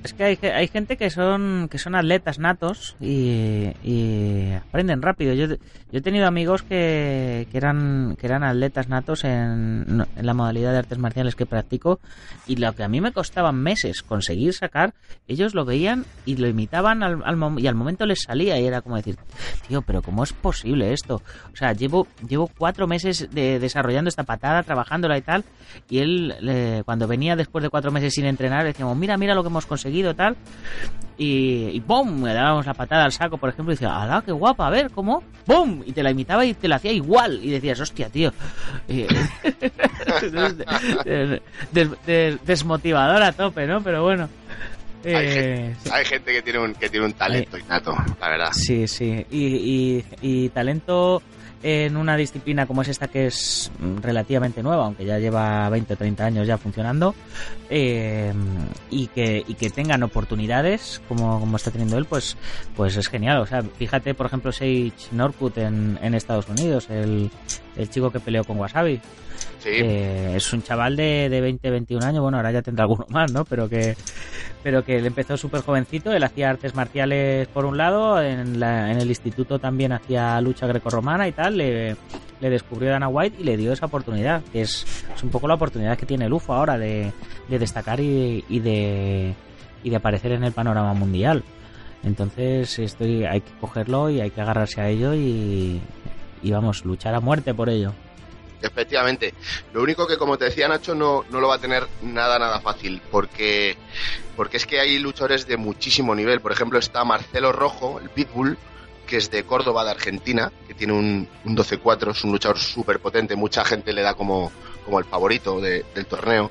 [0.04, 5.34] Es que hay, hay gente que son que son atletas natos y, y aprenden rápido.
[5.34, 5.58] Yo, yo
[5.92, 10.80] he tenido amigos que, que eran que eran atletas natos en, en la modalidad de
[10.80, 12.02] artes marciales que practico
[12.48, 14.94] y lo que a mí me costaba meses conseguir sacar,
[15.30, 18.82] ellos lo veían y lo imitaban al, al y al momento les salía y era
[18.82, 19.16] como decir,
[19.70, 21.22] tío, pero ¿cómo es posible esto?
[21.54, 25.46] O sea, llevo llevo cuatro meses de, desarrollando esta patada, trabajándola y tal,
[25.89, 29.44] y él eh, cuando venía después de cuatro meses sin entrenar decíamos, mira, mira lo
[29.44, 30.36] que hemos conseguido tal,
[31.17, 32.23] y, y ¡bum!
[32.25, 34.65] Le dábamos la patada al saco, por ejemplo, y decía, ¡hala, qué guapa!
[34.67, 35.21] A ver, ¿cómo?
[35.45, 35.84] ¡Bum!
[35.86, 37.39] Y te la imitaba y te la hacía igual.
[37.43, 38.34] Y decías, hostia, tío.
[38.88, 39.03] Y-
[41.06, 43.82] des- des- des- desmotivador a tope, ¿no?
[43.84, 44.29] Pero bueno.
[45.06, 48.51] Hay, Eh, gente, hay gente que tiene un que tiene un talento innato, la verdad.
[48.53, 49.25] Sí, sí.
[49.29, 51.21] Y, y- y talento
[51.63, 55.93] en una disciplina como es esta que es mm, relativamente nueva, aunque ya lleva 20
[55.93, 57.15] o 30 años ya funcionando,
[57.69, 58.34] eh,
[58.89, 62.38] y, que, y que tengan oportunidades como, como está teniendo él, pues,
[62.76, 63.39] pues es genial.
[63.39, 67.32] O sea, fíjate, por ejemplo, Sage Norkut en, en Estados Unidos, el,
[67.78, 68.99] el chico que peleó con Wasabi.
[69.65, 73.32] Eh, es un chaval de, de 20, 21 años, bueno, ahora ya tendrá alguno más,
[73.32, 73.45] ¿no?
[73.45, 73.95] Pero que
[74.63, 78.97] pero que él empezó súper jovencito, él hacía artes marciales por un lado, en, en
[78.97, 81.97] el instituto también hacía lucha grecorromana y tal, le,
[82.39, 84.86] descubrió Dana White y le dio esa oportunidad, que es,
[85.21, 87.12] un poco la oportunidad que tiene el UFO ahora de,
[87.49, 89.34] destacar y, y, de,
[89.84, 91.43] y de aparecer en el panorama mundial.
[92.04, 95.82] Entonces estoy, hay que cogerlo y hay que agarrarse a ello y,
[96.41, 97.93] y vamos, luchar a muerte por ello.
[98.63, 99.34] Efectivamente.
[99.73, 102.62] Lo único que, como te decía Nacho, no, no lo va a tener nada, nada
[102.62, 103.76] fácil, porque,
[104.38, 106.39] porque es que hay luchadores de muchísimo nivel.
[106.39, 108.58] Por ejemplo, está Marcelo Rojo, el Pitbull,
[109.06, 112.99] que es de Córdoba, de Argentina, que tiene un, un 12-4, es un luchador súper
[112.99, 114.49] potente, mucha gente le da como,
[114.86, 116.49] como el favorito del torneo.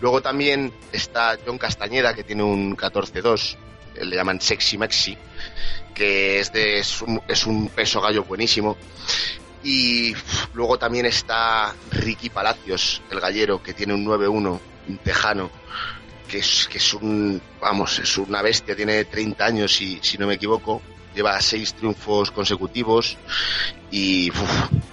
[0.00, 3.56] Luego también está John Castañeda, que tiene un 14-2,
[4.02, 5.16] le llaman Sexy Mexi,
[5.94, 8.76] que es, de, es, un, es un peso gallo buenísimo.
[9.66, 10.14] Y
[10.54, 15.50] luego también está Ricky Palacios, el gallero, que tiene un 9-1, un tejano,
[16.28, 20.28] que es, que es un, vamos, es una bestia, tiene 30 años, si, si no
[20.28, 20.82] me equivoco,
[21.16, 23.16] lleva seis triunfos consecutivos
[23.90, 24.30] y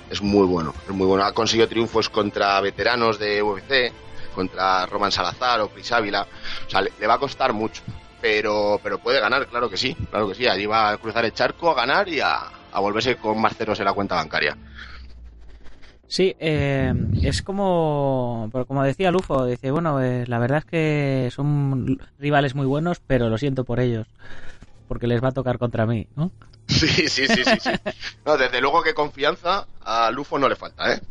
[0.09, 1.23] es muy bueno, es muy bueno.
[1.23, 3.93] Ha conseguido triunfos contra veteranos de UFC,
[4.33, 6.25] contra Roman Salazar o Chris Ávila,
[6.65, 7.83] o sea, le, le, va a costar mucho,
[8.19, 11.33] pero, pero puede ganar, claro que sí, claro que sí, allí va a cruzar el
[11.35, 14.57] charco, a ganar y a, a volverse con más ceros en la cuenta bancaria.
[16.07, 21.99] Sí, eh, es como, como decía Lufo, dice, bueno, eh, la verdad es que son
[22.19, 24.05] rivales muy buenos, pero lo siento por ellos,
[24.87, 26.31] porque les va a tocar contra mí, ¿no?
[26.67, 27.43] Sí, sí, sí, sí.
[27.61, 27.69] sí.
[28.25, 31.01] No, desde luego que confianza a Lufo no le falta, ¿eh?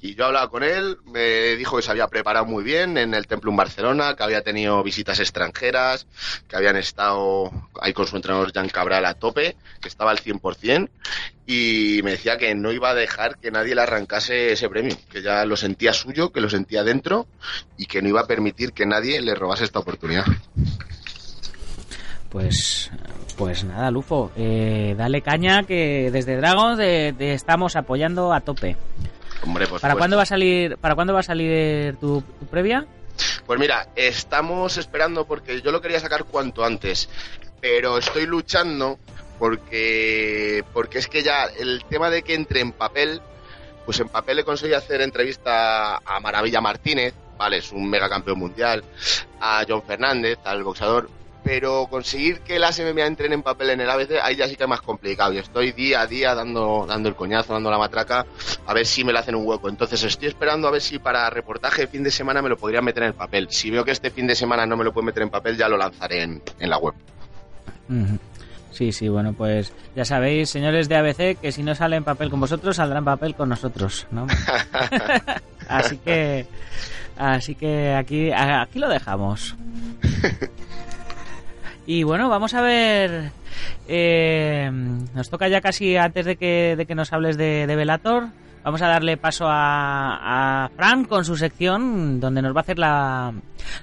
[0.00, 3.26] Y yo hablaba con él, me dijo que se había preparado muy bien en el
[3.26, 6.06] Templum Barcelona, que había tenido visitas extranjeras,
[6.48, 10.88] que habían estado ahí con su entrenador Jan Cabral a tope, que estaba al 100%,
[11.46, 15.22] y me decía que no iba a dejar que nadie le arrancase ese premio, que
[15.22, 17.26] ya lo sentía suyo, que lo sentía dentro,
[17.76, 20.24] y que no iba a permitir que nadie le robase esta oportunidad.
[22.32, 22.90] Pues,
[23.36, 28.74] pues nada, Lufo, eh, dale caña que desde Dragons te, estamos apoyando a tope.
[29.44, 30.78] Hombre, pues, ¿Para cuándo va a salir?
[30.78, 32.86] ¿Para cuándo va a salir tu, tu, previa?
[33.44, 37.10] Pues mira, estamos esperando porque yo lo quería sacar cuanto antes,
[37.60, 38.98] pero estoy luchando
[39.38, 43.20] porque porque es que ya el tema de que entre en papel,
[43.84, 48.38] pues en papel he conseguido hacer entrevista a Maravilla Martínez, vale, es un mega campeón
[48.38, 48.82] mundial,
[49.38, 51.10] a John Fernández, al boxeador,
[51.44, 54.64] pero conseguir que las MMA entren en papel en el ABC, ahí ya sí que
[54.64, 55.32] es más complicado.
[55.32, 58.26] Y estoy día a día dando, dando el coñazo, dando la matraca,
[58.66, 59.68] a ver si me le hacen un hueco.
[59.68, 62.84] Entonces estoy esperando a ver si para reportaje de fin de semana me lo podrían
[62.84, 63.48] meter en el papel.
[63.50, 65.68] Si veo que este fin de semana no me lo pueden meter en papel, ya
[65.68, 66.94] lo lanzaré en, en la web.
[68.70, 72.30] Sí, sí, bueno, pues ya sabéis, señores de ABC, que si no sale en papel
[72.30, 74.26] con vosotros, saldrá en papel con nosotros, ¿no?
[75.68, 76.46] así que,
[77.18, 79.56] así que aquí, aquí lo dejamos.
[81.94, 83.32] Y bueno, vamos a ver.
[83.86, 84.70] Eh,
[85.14, 88.28] nos toca ya casi antes de que, de que nos hables de, Velator.
[88.64, 92.78] Vamos a darle paso a, a Fran con su sección, donde nos va a hacer
[92.78, 93.34] la,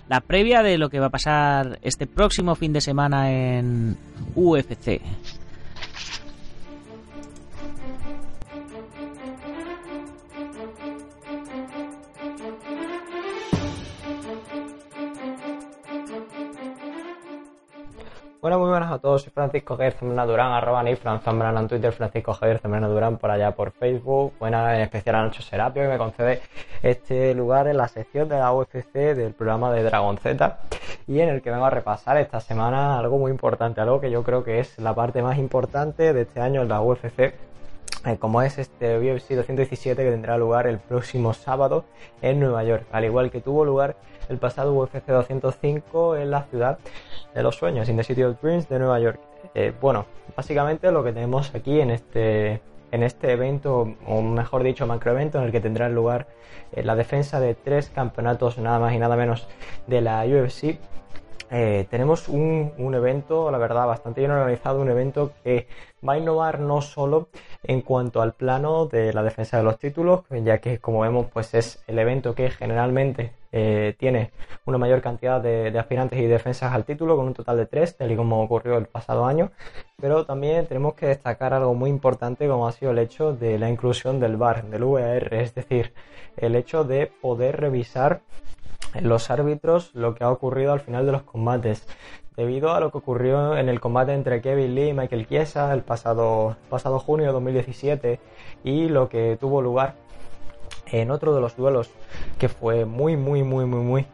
[0.08, 3.96] la previa de lo que va a pasar este próximo fin de semana en
[4.34, 5.02] UFC.
[18.42, 21.68] Bueno, muy buenas a todos, soy Francisco Javier Zambrana Durán, arroba ni Fran Zambrana en
[21.68, 24.32] Twitter, Francisco Javier Zambrana Durán por allá por Facebook.
[24.40, 26.42] Buena en especial a Nacho Serapio que me concede
[26.82, 30.58] este lugar en la sección de la UFC del programa de Dragon Z
[31.06, 34.24] y en el que vengo a repasar esta semana algo muy importante, algo que yo
[34.24, 37.34] creo que es la parte más importante de este año en la UFC
[38.06, 41.84] eh, como es este UFC 217 que tendrá lugar el próximo sábado
[42.22, 43.98] en Nueva York, al igual que tuvo lugar
[44.30, 46.80] el pasado UFC 205 en la ciudad
[47.34, 49.20] de los sueños, in the City of Dreams de Nueva York.
[49.56, 52.62] Eh, bueno, básicamente lo que tenemos aquí en este,
[52.92, 56.28] en este evento, o mejor dicho, macroevento, en el que tendrá lugar
[56.72, 59.48] eh, la defensa de tres campeonatos, nada más y nada menos,
[59.88, 60.78] de la UFC.
[61.52, 65.68] Eh, tenemos un, evento, la verdad, bastante bien organizado, un evento que
[66.08, 67.30] va a innovar no solo
[67.64, 71.54] en cuanto al plano de la defensa de los títulos, ya que como vemos, pues
[71.56, 74.32] es el evento que generalmente eh, tiene
[74.66, 77.98] una mayor cantidad de, de, aspirantes y defensas al título, con un total de tres,
[77.98, 79.52] tal y como ocurrió el pasado año.
[80.00, 83.70] Pero también tenemos que destacar algo muy importante, como ha sido el hecho de la
[83.70, 85.94] inclusión del VAR, del VAR, es decir,
[86.38, 88.22] el hecho de poder revisar
[89.02, 91.88] los árbitros lo que ha ocurrido al final de los combates.
[92.36, 95.82] Debido a lo que ocurrió en el combate entre Kevin Lee y Michael Chiesa el
[95.82, 98.20] pasado, pasado junio de 2017
[98.64, 99.96] y lo que tuvo lugar
[100.92, 101.92] en otro de los duelos
[102.38, 104.06] que fue muy, muy, muy, muy, muy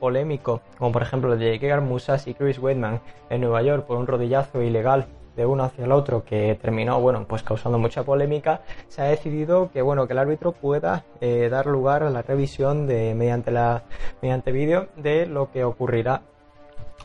[0.00, 3.98] polémico, como por ejemplo el de Gegard Musas y Chris Weidman en Nueva York por
[3.98, 8.62] un rodillazo ilegal de uno hacia el otro que terminó bueno pues causando mucha polémica
[8.88, 12.86] se ha decidido que bueno que el árbitro pueda eh, dar lugar a la revisión
[12.86, 13.82] de mediante la
[14.22, 16.22] mediante vídeo de lo que ocurrirá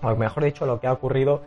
[0.01, 1.41] o mejor dicho lo que ha ocurrido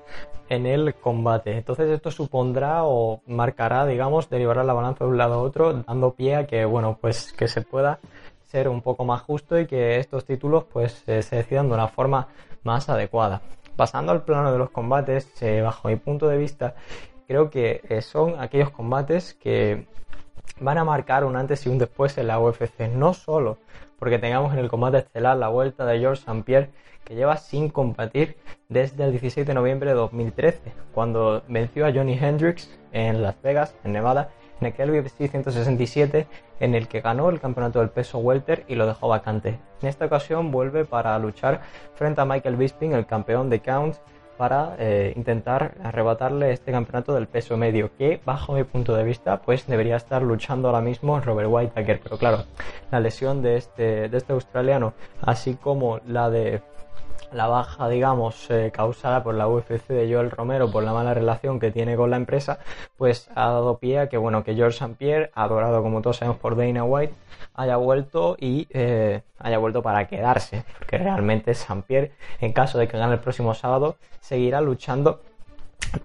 [0.48, 1.56] en el combate.
[1.56, 6.12] Entonces esto supondrá o marcará digamos derivar la balanza de un lado a otro dando
[6.12, 8.00] pie a que bueno pues que se pueda
[8.44, 11.88] ser un poco más justo y que estos títulos pues eh, se decidan de una
[11.88, 12.28] forma
[12.64, 13.40] más adecuada
[13.76, 16.74] pasando al plano de los combates, eh, bajo mi punto de vista,
[17.26, 19.86] creo que eh, son aquellos combates que
[20.60, 22.88] van a marcar un antes y un después en la UFC.
[22.88, 23.58] No solo
[24.02, 26.42] porque tengamos en el combate estelar la vuelta de George St.
[26.42, 26.70] Pierre,
[27.04, 28.36] que lleva sin combatir
[28.68, 33.76] desde el 16 de noviembre de 2013, cuando venció a Johnny Hendricks en Las Vegas,
[33.84, 34.30] en Nevada,
[34.62, 36.26] en aquel UFC 167
[36.60, 39.58] en el que ganó el campeonato del peso welter y lo dejó vacante.
[39.82, 41.62] En esta ocasión vuelve para luchar
[41.94, 44.00] frente a Michael Bisping, el campeón de Counts,
[44.38, 49.42] para eh, intentar arrebatarle este campeonato del peso medio, que bajo mi punto de vista,
[49.42, 52.00] pues debería estar luchando ahora mismo Robert Whittaker.
[52.02, 52.44] Pero claro,
[52.90, 56.62] la lesión de este, de este australiano, así como la de
[57.32, 61.58] la baja, digamos, eh, causada por la UFC de Joel Romero por la mala relación
[61.58, 62.58] que tiene con la empresa,
[62.96, 64.96] pues ha dado pie a que, bueno, que George St.
[64.98, 67.14] Pierre, adorado como todos sabemos por Dana White,
[67.54, 71.82] haya vuelto y eh, haya vuelto para quedarse, porque realmente St.
[71.86, 75.22] Pierre, en caso de que gane el próximo sábado, seguirá luchando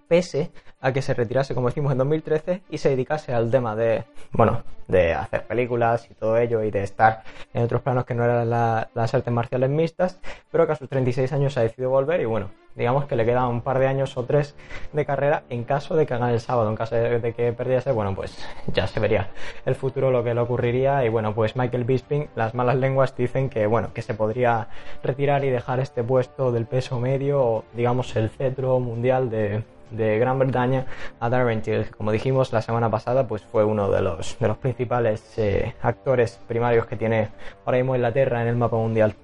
[0.07, 4.03] pese a que se retirase, como decimos, en 2013 y se dedicase al tema de,
[4.31, 8.23] bueno, de hacer películas y todo ello y de estar en otros planos que no
[8.23, 10.19] eran las artes marciales mixtas,
[10.51, 13.45] pero que a sus 36 años ha decidido volver y bueno, digamos que le quedan
[13.45, 14.55] un par de años o tres
[14.93, 18.13] de carrera en caso de que hagan el sábado, en caso de, que perdiese, bueno,
[18.15, 18.37] pues
[18.67, 19.31] ya se vería
[19.65, 23.49] el futuro lo que le ocurriría y bueno, pues Michael Bisping, las malas lenguas dicen
[23.49, 24.67] que bueno, que se podría
[25.03, 30.19] retirar y dejar este puesto del peso medio o digamos el cetro mundial de de
[30.19, 30.85] Gran Bretaña
[31.19, 31.89] a Darren Till.
[31.91, 36.39] Como dijimos la semana pasada, pues fue uno de los, de los principales eh, actores
[36.47, 37.29] primarios que tiene
[37.65, 39.15] ahora mismo Inglaterra en el mapa mundial.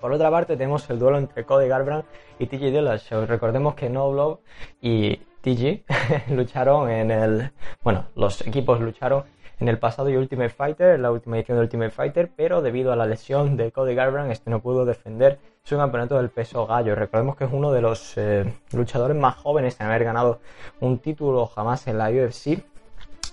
[0.00, 2.06] Por otra parte, tenemos el duelo entre Cody Garbrandt
[2.38, 3.26] y TJ Dillashaw.
[3.26, 4.40] Recordemos que No Love
[4.80, 5.84] y TJ
[6.34, 7.50] lucharon en el.
[7.82, 9.24] Bueno, los equipos lucharon
[9.58, 12.96] en el pasado y Ultimate Fighter, la última edición de Ultimate Fighter, pero debido a
[12.96, 16.94] la lesión de Cody Garbrandt, este no pudo defender su campeonato del peso gallo.
[16.94, 20.40] Recordemos que es uno de los eh, luchadores más jóvenes en haber ganado
[20.80, 22.62] un título jamás en la UFC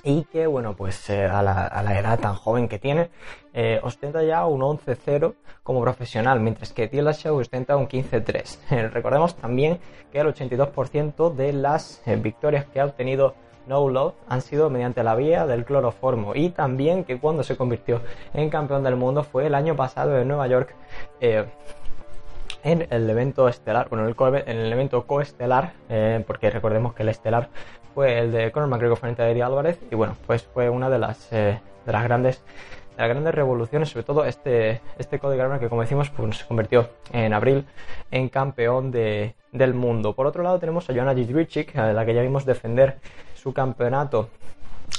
[0.06, 3.10] y que, bueno, pues eh, a, la, edad tan joven que tiene,
[3.54, 8.90] eh, ostenta ya un 11-0 como profesional, mientras que Dillashaw ostenta un 15-3.
[8.92, 9.80] recordemos también
[10.12, 13.36] que el 82% de las victorias que ha obtenido
[13.68, 18.02] no Love han sido mediante la vía del cloroformo y también que cuando se convirtió
[18.34, 20.76] en campeón del mundo fue el año pasado en Nueva York
[21.22, 21.46] eh,
[22.64, 27.50] en el evento estelar, bueno, en el evento coestelar, eh, porque recordemos que el estelar
[27.94, 30.98] fue el de Conor McGregor frente a Eddie Álvarez y bueno, pues fue una de
[30.98, 32.44] las, eh, de las grandes
[32.96, 36.46] de las grandes revoluciones, sobre todo este, este Cody Garbrandt que como decimos pues, se
[36.46, 37.66] convirtió en abril
[38.12, 40.14] en campeón de, del mundo.
[40.14, 43.00] Por otro lado tenemos a Joanna Jędrzejczyk, a la que ya vimos defender
[43.44, 44.30] su campeonato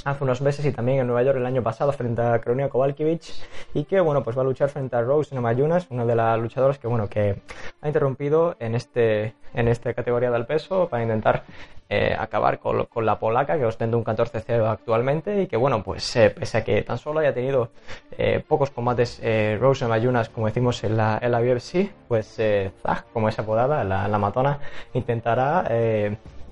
[0.03, 3.43] hace unos meses y también en Nueva York el año pasado frente a Karolina Kowalkiewicz.
[3.73, 6.77] Y que bueno pues va a luchar frente a Rose Namajunas, una de las luchadoras
[6.77, 7.41] que bueno que
[7.81, 11.43] ha interrumpido en este en esta categoría del peso para intentar
[11.89, 15.41] eh, acabar con, la polaca que ostenta un 14-0 actualmente.
[15.41, 17.71] Y que bueno pues eh, pese a que tan solo haya tenido
[18.15, 19.19] eh, pocos combates
[19.59, 24.07] Rose Namajunas como decimos en la, en la UFC pues Zag como es apodada la,
[24.07, 24.59] la matona
[24.93, 25.65] intentará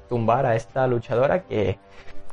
[0.10, 1.78] tumbar a esta luchadora que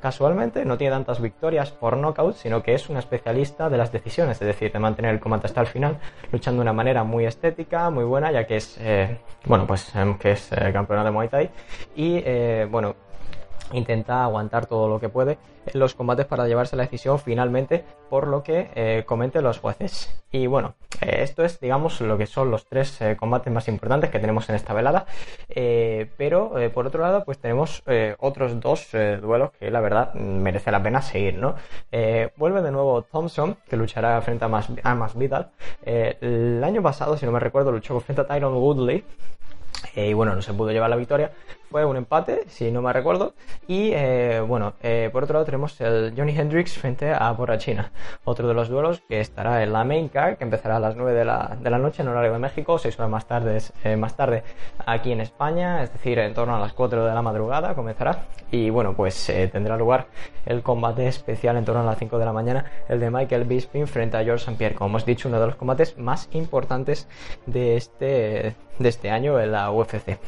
[0.01, 4.41] casualmente no tiene tantas victorias por knockout, sino que es una especialista de las decisiones,
[4.41, 5.99] es decir, de mantener el combate hasta el final,
[6.33, 10.17] luchando de una manera muy estética, muy buena, ya que es, eh, bueno, pues em,
[10.19, 11.51] que es eh, campeona de Muay Thai.
[11.95, 12.97] Y, eh, bueno,
[13.73, 18.27] intenta aguantar todo lo que puede en los combates para llevarse la decisión finalmente por
[18.27, 20.23] lo que eh, comenten los jueces.
[20.33, 24.11] Y bueno, eh, esto es digamos lo que son los tres eh, combates más importantes
[24.11, 25.07] que tenemos en esta velada.
[26.17, 27.83] pero por otro lado pues tenemos
[28.19, 31.55] otros dos duelos que la verdad merece la pena seguir, ¿no?
[32.37, 35.51] vuelve de nuevo Thompson que luchará frente a Mas, Vidal.
[35.83, 39.05] el año pasado, si no me recuerdo, luchó frente a Tyron Woodley
[39.95, 41.33] y bueno, no se pudo llevar la victoria
[41.71, 43.35] fue un empate, si no me recuerdo.
[43.69, 47.93] Y eh, bueno, eh, por otro lado tenemos el Johnny Hendrix frente a Borrachina,
[48.25, 51.15] otro de los duelos que estará en la main card, que empezará a las 9
[51.15, 54.17] de la, de la noche en horario de México, 6 horas más tarde, eh, más
[54.17, 54.43] tarde
[54.85, 58.25] aquí en España, es decir, en torno a las 4 de la madrugada comenzará.
[58.51, 60.09] Y bueno, pues tendrá lugar
[60.45, 63.87] el combate especial en torno a las 5 de la mañana, el de Michael Bisping
[63.87, 64.59] frente a George St.
[64.59, 67.07] Pierre, como hemos dicho, uno de los combates más importantes
[67.47, 70.19] de este, de este año en la UFC.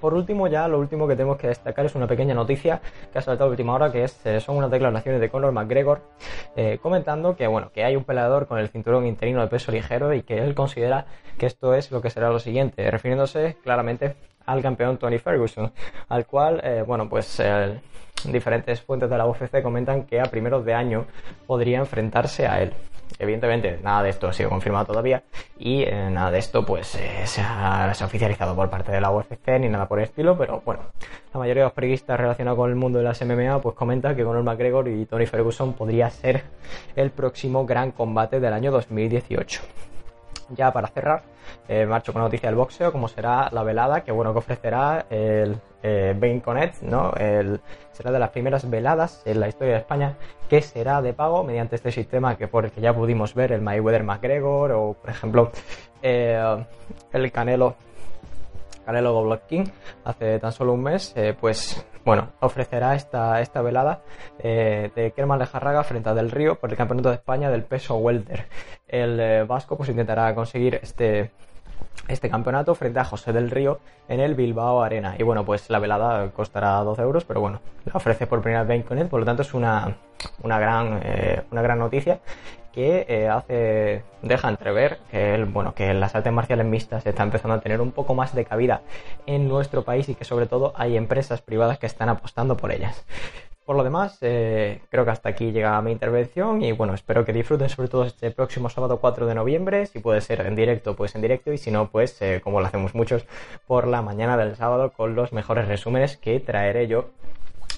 [0.00, 2.80] Por último, ya lo último que tenemos que destacar es una pequeña noticia
[3.12, 6.02] que ha saltado a última hora, que es, eh, son unas declaraciones de Conor McGregor
[6.56, 10.12] eh, comentando que bueno, que hay un peleador con el cinturón interino de peso ligero
[10.12, 11.06] y que él considera
[11.38, 14.16] que esto es lo que será lo siguiente, refiriéndose claramente
[14.46, 15.72] al campeón Tony Ferguson,
[16.08, 17.40] al cual, eh, bueno, pues
[18.24, 21.06] diferentes fuentes de la UFC comentan que a primeros de año
[21.46, 22.72] podría enfrentarse a él.
[23.18, 25.22] Evidentemente, nada de esto ha sido confirmado todavía
[25.58, 29.48] y eh, nada de esto pues eh, se, ha, oficializado por parte de la UFC
[29.60, 30.82] ni nada por el estilo, pero bueno,
[31.34, 34.24] la mayoría de los periodistas relacionados con el mundo de las MMA pues comenta que
[34.24, 36.44] Conor McGregor y Tony Ferguson podría ser
[36.96, 39.89] el próximo gran combate del año 2018
[40.50, 41.22] ya para cerrar,
[41.68, 45.06] eh, marcho con la noticia del boxeo, como será la velada que bueno que ofrecerá
[45.10, 47.12] el eh, Bain Connect, ¿no?
[47.92, 50.16] Será de las primeras veladas en la historia de España
[50.48, 53.60] que será de pago mediante este sistema que por el que ya pudimos ver el
[53.62, 55.52] Mayweather McGregor o por ejemplo
[56.02, 56.64] eh,
[57.12, 57.76] el Canelo
[58.84, 59.70] Canelo Golovkin
[60.04, 64.00] hace tan solo un mes, eh, pues bueno, ofrecerá esta, esta velada
[64.38, 67.96] eh, de Kerman Lejarraga frente a Del Río por el Campeonato de España del peso
[67.96, 68.46] welter.
[68.88, 71.30] El eh, vasco pues intentará conseguir este,
[72.08, 75.14] este campeonato frente a José del Río en el Bilbao Arena.
[75.18, 78.84] Y bueno, pues la velada costará 12 euros, pero bueno, la ofrece por primera vez
[78.90, 79.96] él, por lo tanto es una,
[80.42, 81.00] una, gran,
[81.50, 82.20] una gran noticia
[82.72, 87.54] que eh, hace deja entrever que el, bueno que las artes marciales mixtas están empezando
[87.54, 88.82] a tener un poco más de cabida
[89.26, 93.04] en nuestro país y que sobre todo hay empresas privadas que están apostando por ellas.
[93.64, 97.32] Por lo demás, eh, creo que hasta aquí llega mi intervención y bueno, espero que
[97.32, 101.14] disfruten sobre todo este próximo sábado 4 de noviembre, si puede ser en directo, pues
[101.14, 103.26] en directo y si no, pues eh, como lo hacemos muchos,
[103.68, 107.10] por la mañana del sábado con los mejores resúmenes que traeré yo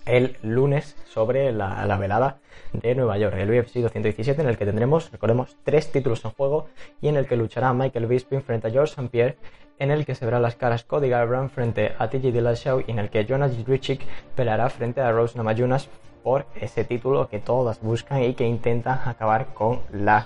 [0.07, 2.39] el lunes sobre la velada
[2.73, 6.67] de Nueva York, el UFC 217, en el que tendremos, recordemos, tres títulos en juego
[7.01, 9.09] y en el que luchará Michael Bisping frente a George St.
[9.11, 9.37] Pierre,
[9.79, 12.99] en el que se verán las caras Cody Garbrandt frente a TJ Dillashaw y en
[12.99, 14.01] el que Jonas Jędrzejczyk
[14.35, 15.89] peleará frente a Rose Namajunas
[16.23, 20.25] por ese título que todas buscan y que intentan acabar con la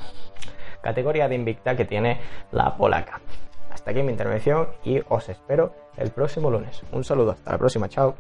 [0.83, 2.21] categoría de invicta que tiene
[2.53, 3.21] la polaca.
[3.71, 6.83] Hasta aquí mi intervención y os espero el próximo lunes.
[6.93, 8.15] Un saludo, hasta la próxima, chao.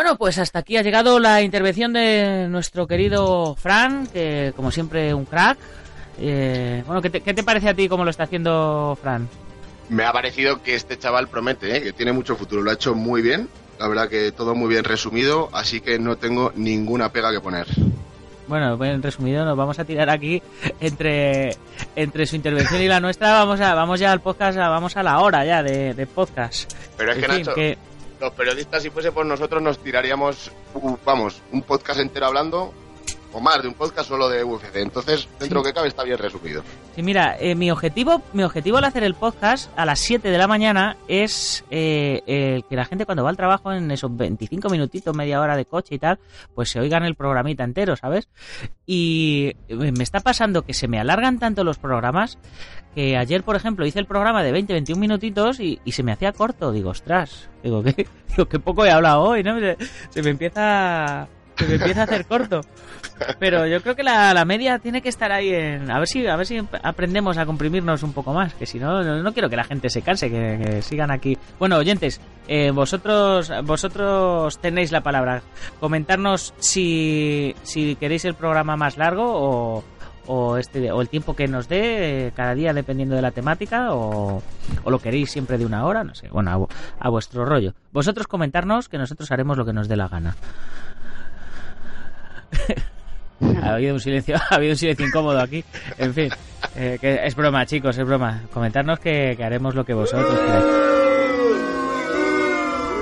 [0.00, 5.12] Bueno, pues hasta aquí ha llegado la intervención de nuestro querido Fran, que como siempre
[5.12, 5.58] un crack.
[6.18, 9.28] Eh, bueno, ¿qué te, parece a ti cómo lo está haciendo Fran?
[9.90, 11.82] Me ha parecido que este chaval promete, ¿eh?
[11.82, 14.84] que tiene mucho futuro, lo ha hecho muy bien, la verdad que todo muy bien
[14.84, 17.66] resumido, así que no tengo ninguna pega que poner.
[18.48, 20.42] Bueno, bien resumido, nos vamos a tirar aquí
[20.80, 21.58] entre,
[21.94, 25.20] entre su intervención y la nuestra, vamos a, vamos ya al podcast, vamos a la
[25.20, 26.72] hora ya de, podcast.
[26.96, 27.54] Pero es que Nacho,
[28.20, 30.52] los periodistas, si fuese por nosotros, nos tiraríamos,
[31.04, 32.72] vamos, un podcast entero hablando
[33.32, 34.76] o más de un podcast solo de UFC.
[34.76, 36.62] Entonces, dentro que cabe está bien resumido.
[36.94, 40.38] Sí, mira, eh, mi objetivo mi objetivo al hacer el podcast a las 7 de
[40.38, 45.14] la mañana es eh, que la gente cuando va al trabajo en esos 25 minutitos,
[45.14, 46.18] media hora de coche y tal,
[46.54, 48.28] pues se oigan el programita entero, ¿sabes?
[48.86, 52.38] Y me está pasando que se me alargan tanto los programas
[52.94, 56.32] que ayer, por ejemplo, hice el programa de 20, 21 minutitos y, se me hacía
[56.32, 56.72] corto.
[56.72, 59.56] Digo, ostras, digo, que, digo, que poco he hablado hoy, ¿no?
[60.10, 61.28] se me empieza
[61.60, 62.62] se me empieza a hacer corto.
[63.38, 65.90] Pero yo creo que la, media tiene que estar ahí en...
[65.90, 69.02] A ver si a ver si aprendemos a comprimirnos un poco más, que si no,
[69.02, 71.36] no, quiero que la gente se canse, que, sigan aquí.
[71.58, 75.42] Bueno, oyentes, eh, vosotros vosotros tenéis la palabra.
[75.78, 79.84] Comentarnos si, si queréis el programa más largo o,
[80.26, 83.94] o este o el tiempo que nos dé eh, cada día dependiendo de la temática
[83.94, 84.42] o,
[84.84, 86.68] lo queréis siempre de una hora no sé bueno
[86.98, 90.36] a, vuestro rollo vosotros comentarnos que nosotros haremos lo que nos dé la gana
[93.62, 95.64] ha habido un silencio, ha habido un silencio incómodo aquí.
[95.98, 96.30] En fin,
[96.76, 98.42] eh, que es broma, chicos, es broma.
[98.52, 100.64] Comentarnos que, haremos lo que vosotros queráis.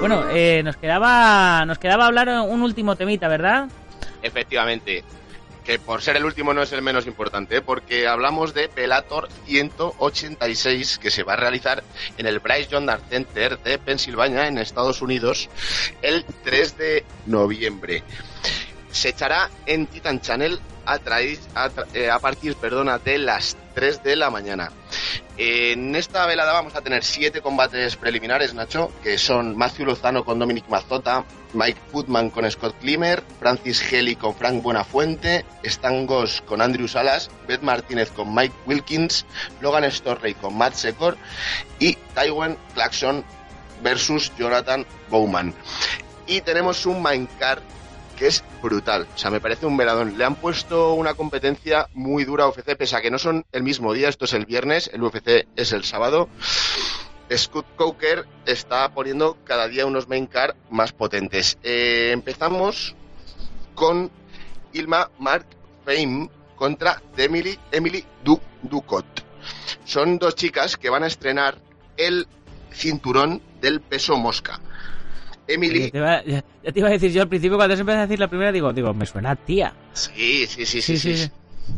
[0.01, 3.69] Bueno, eh, nos quedaba nos quedaba hablar un último temita, ¿verdad?
[4.23, 5.03] Efectivamente.
[5.69, 7.61] Que por ser el último no es el menos importante, ¿eh?
[7.61, 11.85] porque hablamos de Velator 186 que se va a realizar
[12.17, 15.51] en el Bryce Johnson Center de Pensilvania en Estados Unidos
[16.01, 18.03] el 3 de noviembre.
[18.91, 20.99] Se echará en Titan Channel a,
[21.93, 24.73] eh, a, partir perdona, de las 3 de la mañana.
[25.37, 30.41] En esta velada vamos a tener siete combates preliminares, Nacho, que son Matthew Lozano con
[30.41, 36.61] Dominic Mazota, Mike Putman con Scott Klimmer, Francis Helly con Frank Buenafuente, Stan Goss con
[36.61, 39.25] Andrew Salas, Beth Martínez con Mike Wilkins,
[39.61, 41.17] Logan Storrey con Matt Secor
[41.79, 43.25] y Tywin Claxon
[43.81, 45.55] versus Jonathan Bowman.
[46.27, 47.63] Y tenemos un Minecart
[48.19, 49.07] que es brutal.
[49.15, 50.19] O sea, me parece un veladón.
[50.19, 53.63] Le han puesto una competencia muy dura a UFC, pese a que no son el
[53.63, 56.29] mismo día, esto es el viernes, el UFC es el sábado.
[57.35, 61.59] Scott Coker está poniendo cada día unos main car más potentes.
[61.63, 62.97] Eh, empezamos
[63.75, 64.11] con
[64.73, 65.47] Ilma Mark
[65.85, 68.05] Fame contra Emily, Emily
[68.63, 69.07] Ducot.
[69.85, 71.59] Son dos chicas que van a estrenar
[71.97, 72.27] el
[72.73, 74.61] cinturón del peso mosca.
[75.49, 75.91] Emily.
[75.91, 78.53] ya, te iba a decir yo al principio, cuando se empezó a decir la primera,
[78.53, 79.75] digo, digo, me suena tía.
[79.95, 81.31] Sí, sí, sí, sí, sí.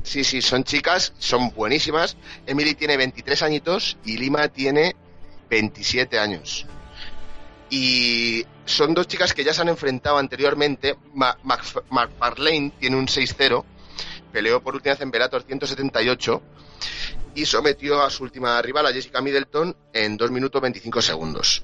[0.03, 2.17] Sí, sí, son chicas, son buenísimas.
[2.47, 4.95] Emily tiene 23 añitos y Lima tiene
[5.49, 6.67] 27 años.
[7.71, 10.97] Y son dos chicas que ya se han enfrentado anteriormente.
[11.15, 13.65] McFarlane tiene un 6-0,
[14.33, 16.43] peleó por última vez en Bellator 178
[17.35, 21.63] y sometió a su última rival, a Jessica Middleton, en 2 minutos 25 segundos.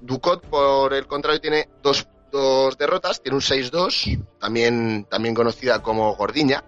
[0.00, 6.14] Ducot, por el contrario, tiene dos, dos derrotas, tiene un 6-2, también, también conocida como
[6.14, 6.64] Gordiña,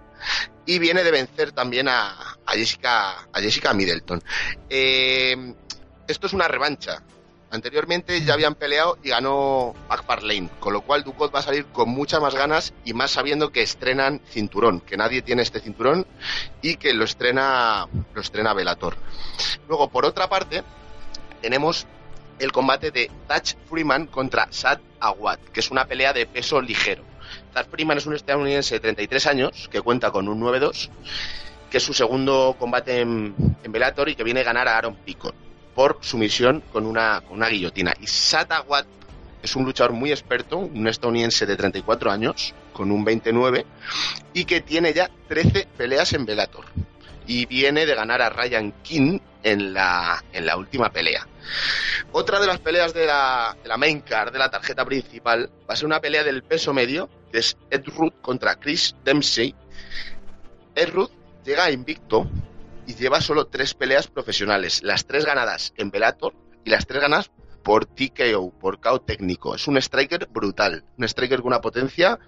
[0.66, 4.22] y viene de vencer también a, a Jessica, a Jessica Middleton.
[4.68, 5.54] Eh,
[6.08, 7.02] esto es una revancha.
[7.50, 9.74] Anteriormente ya habían peleado y ganó
[10.22, 13.52] Lane, con lo cual Ducot va a salir con muchas más ganas y más sabiendo
[13.52, 16.06] que estrenan cinturón, que nadie tiene este cinturón
[16.60, 18.96] y que lo estrena lo estrena Velator.
[19.68, 20.64] Luego, por otra parte,
[21.40, 21.86] tenemos
[22.40, 27.04] el combate de Touch Freeman contra Sad Awad, que es una pelea de peso ligero.
[27.54, 30.90] Touch Freeman es un estadounidense de 33 años que cuenta con un 9-2,
[31.70, 34.96] que es su segundo combate en, en Bellator y que viene a ganar a Aaron
[34.96, 35.45] Picon
[35.76, 37.94] por su misión con una, con una guillotina.
[38.00, 38.86] Y Satawat
[39.42, 43.66] es un luchador muy experto, un estadounidense de 34 años, con un 29,
[44.32, 46.64] y que tiene ya 13 peleas en Bellator.
[47.26, 51.26] Y viene de ganar a Ryan King en la, en la última pelea.
[52.12, 55.74] Otra de las peleas de la, de la main card, de la tarjeta principal, va
[55.74, 59.54] a ser una pelea del peso medio, que es Ed Ruth contra Chris Dempsey.
[60.74, 61.10] Ed Ruth
[61.44, 62.26] llega invicto
[62.86, 66.34] y lleva solo tres peleas profesionales, las tres ganadas en Bellator
[66.64, 67.30] y las tres ganadas
[67.66, 69.56] por TKO, por KO técnico.
[69.56, 72.20] Es un striker brutal, un striker con una potencia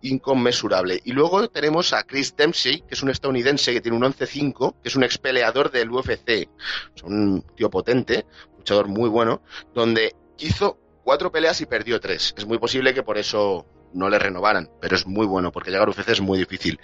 [0.00, 0.98] inconmensurable.
[1.04, 4.88] Y luego tenemos a Chris Dempsey, que es un estadounidense que tiene un 11-5, que
[4.88, 6.48] es un expeleador del UFC.
[6.96, 8.24] Es un tío potente,
[8.56, 9.42] luchador muy bueno,
[9.74, 12.34] donde hizo cuatro peleas y perdió tres.
[12.38, 15.88] Es muy posible que por eso no le renovaran, pero es muy bueno porque llegar
[15.88, 16.80] a UFC es muy difícil.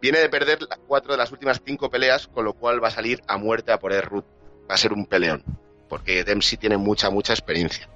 [0.00, 3.22] Viene de perder cuatro de las últimas cinco peleas, con lo cual va a salir
[3.26, 4.02] a muerte a por el.
[4.02, 5.44] Va a ser un peleón,
[5.88, 7.88] porque Dempsey tiene mucha, mucha experiencia.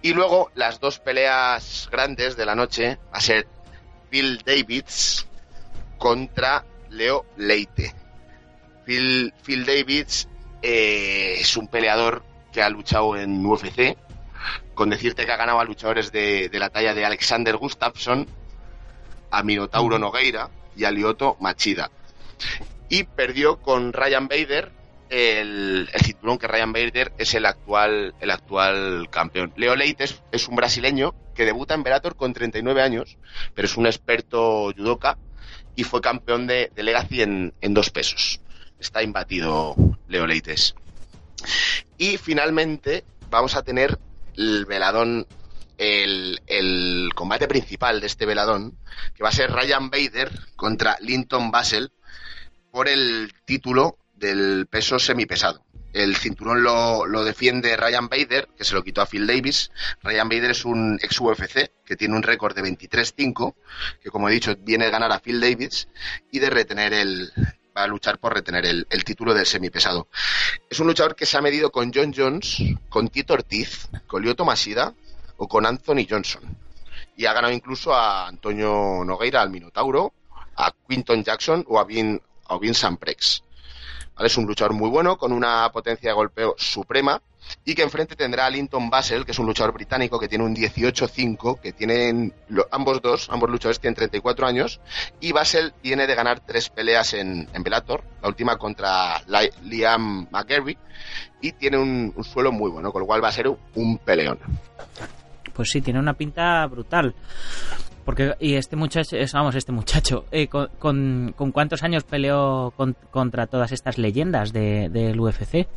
[0.00, 3.46] Y luego las dos peleas grandes de la noche va a ser
[4.10, 5.26] Phil Davids
[5.98, 7.94] contra Leo Leite.
[8.86, 10.28] Phil, Phil Davids
[10.62, 13.96] eh, es un peleador que ha luchado en UFC,
[14.74, 18.26] con decirte que ha ganado a luchadores de, la talla de Alexander Gustafsson,
[19.30, 21.90] a Minotauro Nogueira y a Lioto Machida.
[22.88, 24.72] Y perdió con Ryan Bader
[25.10, 29.52] el, cinturón que Ryan Bader es el actual, el actual campeón.
[29.56, 33.16] Leo Leites es un brasileño que debuta en Bellator con 39 años,
[33.54, 35.18] pero es un experto judoka
[35.76, 38.40] y fue campeón de, de Legacy en, en, dos pesos.
[38.78, 39.76] Está imbatido
[40.08, 40.74] Leo Leites.
[41.96, 43.98] Y finalmente vamos a tener
[44.38, 45.26] el veladón,
[45.76, 48.78] el, combate principal de este veladón,
[49.14, 51.90] que va a ser Ryan Bader contra Linton Basel
[52.70, 55.64] por el título del peso semipesado.
[55.92, 59.72] El cinturón lo, lo, defiende Ryan Bader, que se lo quitó a Phil Davis.
[60.02, 63.54] Ryan Bader es un ex UFC que tiene un récord de 23-5,
[64.00, 65.88] que como he dicho viene de ganar a Phil Davis
[66.30, 67.32] y de retener el,
[67.82, 70.08] a luchar por retener el, título del semipesado.
[70.68, 72.58] Es un luchador que se ha medido con John Jones,
[72.88, 74.94] con Tito Ortiz, con Lyoto Mashida
[75.36, 76.42] o con Anthony Johnson.
[77.16, 80.12] Y ha ganado incluso a Antonio Nogueira, al Minotauro,
[80.56, 83.42] a Quinton Jackson o a Vin, a Samprex.
[84.18, 87.22] Es un luchador muy bueno, con una potencia de golpeo suprema,
[87.64, 90.54] y que enfrente tendrá a Linton Basel, que es un luchador británico que tiene un
[90.54, 92.32] 18-5, que tienen
[92.70, 94.80] ambos dos, ambos luchadores tienen 34 años,
[95.20, 99.22] y Basel viene de ganar tres peleas en, en Bellator, la última contra
[99.62, 100.78] Liam McGarry,
[101.40, 104.38] y tiene un, suelo muy bueno, con lo cual va a ser un peleón.
[105.52, 107.14] Pues sí, tiene una pinta brutal.
[108.04, 112.72] Porque, y este muchacho, vamos, este muchacho, eh, con, con, cuántos años peleó
[113.10, 115.68] contra todas estas leyendas de, del UFC?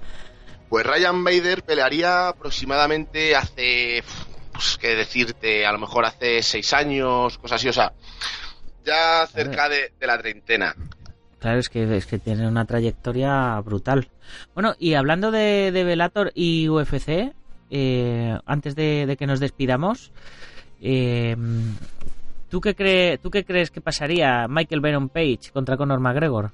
[0.71, 4.01] Pues Ryan Bader pelearía aproximadamente hace,
[4.53, 7.91] pues qué decirte, a lo mejor hace seis años, cosas así, o sea,
[8.85, 10.73] ya cerca de, la treintena.
[11.39, 14.07] Claro, es que, es que tiene una trayectoria brutal.
[14.53, 17.33] Bueno, y hablando de, de Bellator y UFC,
[17.69, 20.13] eh, antes de, que nos despidamos,
[20.81, 21.35] eh,
[22.49, 26.51] ¿Tú qué, crees, ¿Tú qué crees que pasaría Michael Venom Page contra Conor McGregor?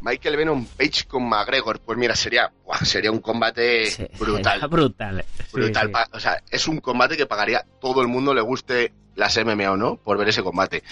[0.00, 2.52] Michael Venom Page con McGregor, pues mira, sería,
[2.82, 4.60] sería un combate brutal.
[4.68, 5.24] Brutal.
[5.52, 5.92] Brutal.
[6.12, 9.76] O sea, es un combate que pagaría todo el mundo, le guste las MMA o
[9.76, 10.82] no, por ver ese combate.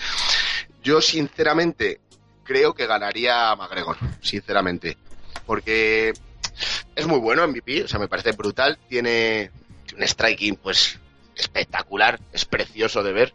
[0.82, 2.00] Yo, sinceramente,
[2.44, 4.96] creo que ganaría McGregor, sinceramente.
[5.46, 6.12] Porque
[6.94, 8.78] es muy bueno MVP, o sea, me parece brutal.
[8.88, 9.50] Tiene
[9.96, 10.98] un striking, pues,
[11.36, 13.34] espectacular, es precioso de ver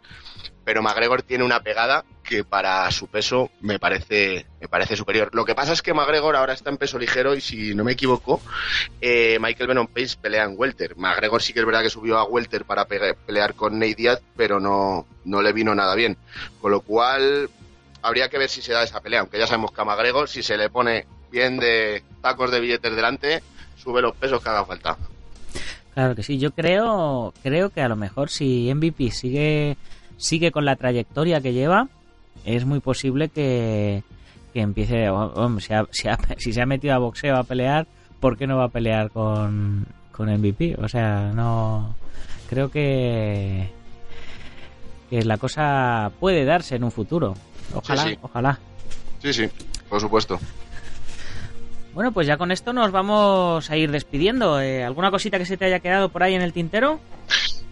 [0.68, 5.30] pero McGregor tiene una pegada que para su peso me parece, me parece superior.
[5.32, 7.92] Lo que pasa es que McGregor ahora está en peso ligero y si no me
[7.92, 8.42] equivoco,
[9.00, 10.94] eh, Michael Venom Pace pelea en welter.
[10.96, 14.60] McGregor sí que es verdad que subió a welter para pelear con Nate Diaz, pero
[14.60, 16.18] no, no le vino nada bien.
[16.60, 17.48] Con lo cual
[18.02, 20.42] habría que ver si se da esa pelea, aunque ya sabemos que a McGregor si
[20.42, 23.42] se le pone bien de tacos de billetes delante,
[23.76, 24.98] sube los pesos que haga falta.
[25.94, 29.78] Claro que sí, yo creo, creo que a lo mejor si MVP sigue
[30.18, 31.88] sigue con la trayectoria que lleva,
[32.56, 34.02] es muy posible que,
[34.52, 35.06] que empiece,
[36.38, 37.86] si, se ha metido a boxeo a pelear,
[38.20, 40.76] ¿por qué no va a pelear con, con MVP?
[40.82, 41.94] O sea, no
[42.48, 43.68] creo que,
[45.10, 47.34] que la cosa puede darse en un futuro.
[47.74, 48.58] Ojalá, ojalá.
[49.22, 49.48] Sí, sí,
[49.88, 50.38] por supuesto.
[51.92, 54.60] Bueno, pues ya con esto nos vamos a ir despidiendo.
[54.60, 57.00] Eh, ¿Alguna cosita que se te haya quedado por ahí en el tintero?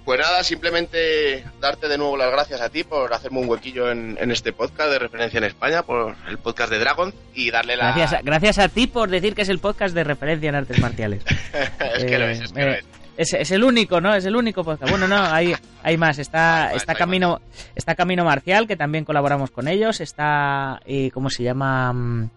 [0.06, 4.30] Pues nada, simplemente darte de nuevo las gracias a ti por hacerme un huequillo en,
[4.30, 7.86] este podcast de referencia en España, por el podcast de Dragon, y darle la...
[7.86, 10.78] Gracias a, gracias a ti por decir que es el podcast de referencia en artes
[10.78, 11.24] marciales.
[11.96, 12.84] es que lo es, es que lo eh,
[13.16, 13.34] es.
[13.34, 14.14] Es, el único, ¿no?
[14.14, 14.92] Es el único podcast.
[14.92, 16.20] Bueno, no, hay, hay más.
[16.20, 17.40] Está, está Camino,
[17.74, 20.00] está Camino Marcial, que también colaboramos con ellos.
[20.00, 22.28] Está, eh, ¿cómo se llama?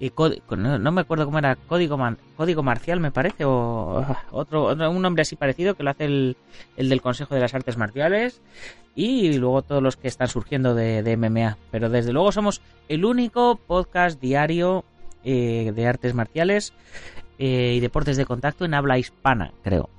[0.00, 1.98] Mm, no, me acuerdo cómo era, código,
[2.36, 6.36] código marcial me parece, o otro, un nombre así parecido que lo hace el,
[6.76, 8.40] el, del Consejo de las Artes Marciales
[8.94, 11.58] y luego todos los que están surgiendo de, MMA.
[11.70, 14.84] Pero desde luego somos el único podcast diario
[15.22, 16.72] eh, de artes marciales
[17.38, 19.90] eh, y deportes de contacto en habla hispana, creo.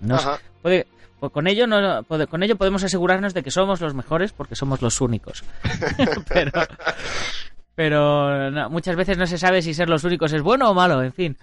[0.00, 0.18] No
[0.62, 0.86] puede,
[1.18, 4.80] pues con ello, no, con ello podemos asegurarnos de que somos los mejores porque somos
[4.80, 5.44] los únicos.
[6.28, 6.52] pero,
[7.74, 11.12] pero muchas veces no se sabe si ser los únicos es bueno o malo, en
[11.12, 11.36] fin.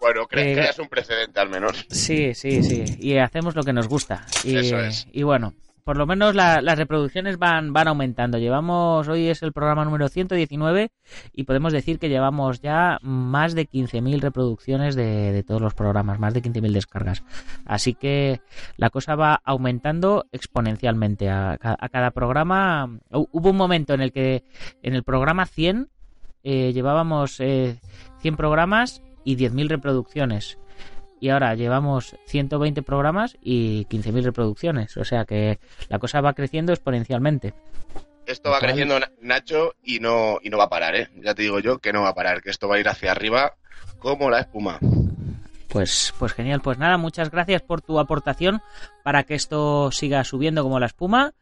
[0.00, 1.86] Bueno, eh, creas un precedente al menos.
[1.88, 2.84] Sí, sí, sí.
[2.98, 4.26] Y hacemos lo que nos gusta.
[4.42, 5.06] Y, Eso es.
[5.12, 5.54] Y bueno,
[5.84, 8.38] por lo menos las reproducciones van, van aumentando.
[8.38, 10.90] Llevamos, hoy es el programa número 119
[11.32, 16.18] y podemos decir que llevamos ya más de 15.000 reproducciones de, de, todos los programas,
[16.18, 17.24] más de 15.000 descargas.
[17.64, 18.40] Así que
[18.76, 21.30] la cosa va aumentando exponencialmente.
[21.30, 21.58] A,
[21.90, 24.44] cada programa, hubo un momento en el que
[24.82, 25.88] en el programa 100
[26.44, 30.58] eh, llevábamos 100 eh, programas y 10.000 reproducciones
[31.22, 34.96] y ahora llevamos 120 programas y 15.000 reproducciones.
[34.96, 37.54] O sea que la cosa va creciendo exponencialmente.
[38.26, 41.10] Esto va creciendo, Nacho, y no, y no va a parar, ¿eh?
[41.22, 43.12] Ya te digo yo que no va a parar, que esto va a ir hacia
[43.12, 43.54] arriba
[44.00, 44.80] como la espuma.
[45.68, 48.60] Pues, pues genial, pues nada, muchas gracias por tu aportación
[49.04, 51.34] para que esto siga subiendo como la espuma.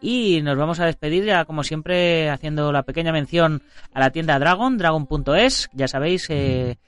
[0.00, 3.62] Y nos vamos a despedir ya, como siempre, haciendo la pequeña mención
[3.92, 5.70] a la tienda Dragon, dragon.es.
[5.72, 6.78] Ya sabéis eh,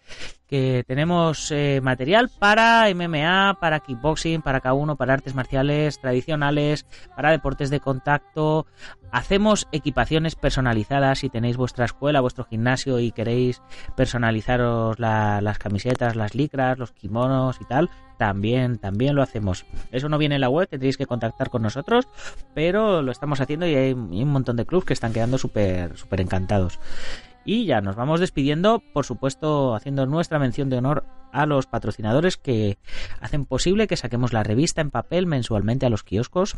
[0.53, 6.85] que tenemos eh, material para MMA, para kickboxing, para K1, para artes marciales tradicionales,
[7.17, 8.67] para deportes de contacto.
[9.11, 11.21] Hacemos equipaciones personalizadas.
[11.21, 13.63] Si tenéis vuestra escuela, vuestro gimnasio y queréis
[13.97, 17.89] personalizaros las camisetas, las licras, los kimonos y tal,
[18.19, 19.65] también, también lo hacemos.
[19.91, 22.07] Eso no viene en la web, tendréis que contactar con nosotros,
[22.53, 26.21] pero lo estamos haciendo y hay, un montón de clubs que están quedando súper, súper
[26.21, 26.79] encantados.
[27.45, 32.37] Y ya nos vamos despidiendo, por supuesto, haciendo nuestra mención de honor a los patrocinadores
[32.37, 32.79] que
[33.21, 36.57] hacen posible que saquemos la revista en papel mensualmente a los kioscos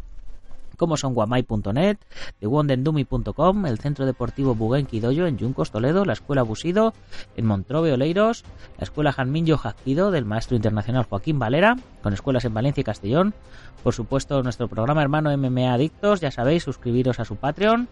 [0.77, 1.99] como son guamay.net,
[2.41, 6.95] thewondendumi.com, el Centro Deportivo Doyo en Yuncos, Toledo, la Escuela Busido
[7.37, 8.45] en Montrobe, Oleiros,
[8.79, 13.35] la Escuela Janminyo Jazquido del maestro internacional Joaquín Valera, con escuelas en Valencia y Castellón,
[13.83, 17.89] por supuesto nuestro programa hermano MMA Adictos, ya sabéis, suscribiros a su Patreon,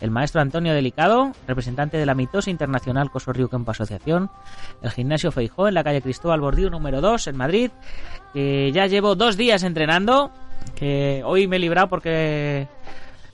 [0.00, 4.30] el maestro Antonio Delicado, representante de la mitosa internacional Coso Río Campo Asociación,
[4.82, 7.70] el gimnasio Feijó en la calle Cristóbal Bordío número 2 en Madrid,
[8.34, 10.30] que ya llevo dos días entrenando,
[10.74, 12.68] que hoy me he librado porque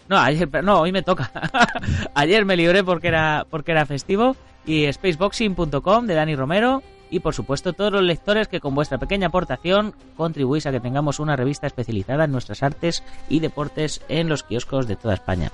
[0.09, 1.31] no ayer no hoy me toca
[2.15, 7.35] ayer me libré porque era porque era festivo y spaceboxing.com de Dani Romero y por
[7.35, 11.67] supuesto todos los lectores que con vuestra pequeña aportación contribuís a que tengamos una revista
[11.67, 15.51] especializada en nuestras artes y deportes en los kioscos de toda España.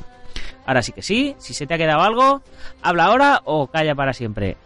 [0.64, 2.42] Ahora sí que sí, si se te ha quedado algo,
[2.82, 4.56] habla ahora o calla para siempre.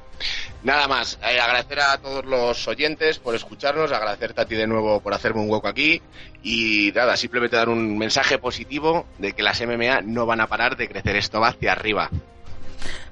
[0.67, 4.99] Nada más, eh, agradecer a todos los oyentes por escucharnos, agradecerte a ti de nuevo
[4.99, 6.03] por hacerme un hueco aquí
[6.43, 10.77] y nada, simplemente dar un mensaje positivo de que las MMA no van a parar
[10.77, 12.11] de crecer, esto va hacia arriba.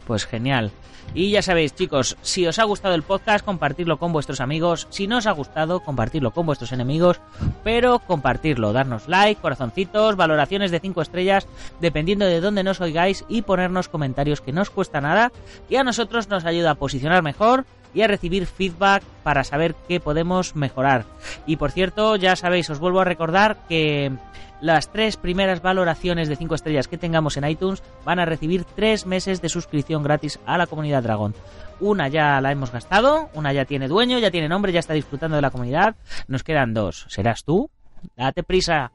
[0.06, 0.70] Pues genial.
[1.12, 4.88] Y ya sabéis, chicos, si os ha gustado el podcast, compartirlo con vuestros amigos.
[4.90, 7.20] Si no os ha gustado, compartirlo con vuestros enemigos.
[7.62, 11.46] Pero compartirlo, darnos like, corazoncitos, valoraciones de 5 estrellas,
[11.80, 15.30] dependiendo de dónde nos oigáis, y ponernos comentarios que no os cuesta nada.
[15.68, 17.64] Y a nosotros nos ayuda a posicionar mejor
[17.94, 21.04] y a recibir feedback para saber qué podemos mejorar.
[21.46, 24.12] Y por cierto, ya sabéis, os vuelvo a recordar que
[24.60, 29.06] las tres primeras valoraciones de 5 estrellas que tengamos en iTunes van a recibir 3
[29.06, 31.34] meses de suscripción gratis a la comunidad Dragón.
[31.80, 35.36] Una ya la hemos gastado, una ya tiene dueño, ya tiene nombre, ya está disfrutando
[35.36, 35.96] de la comunidad.
[36.28, 37.04] Nos quedan dos.
[37.08, 37.70] ¿Serás tú?
[38.16, 38.92] Date prisa.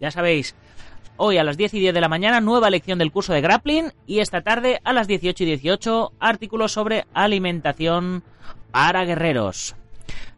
[0.00, 0.54] Ya sabéis,
[1.16, 3.92] Hoy a las 10 y 10 de la mañana, nueva lección del curso de grappling.
[4.06, 8.22] Y esta tarde a las 18 y 18, artículos sobre alimentación
[8.70, 9.76] para guerreros.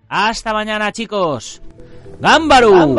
[0.08, 1.62] Hasta mañana, chicos.
[2.20, 2.94] ¡Gámbaru!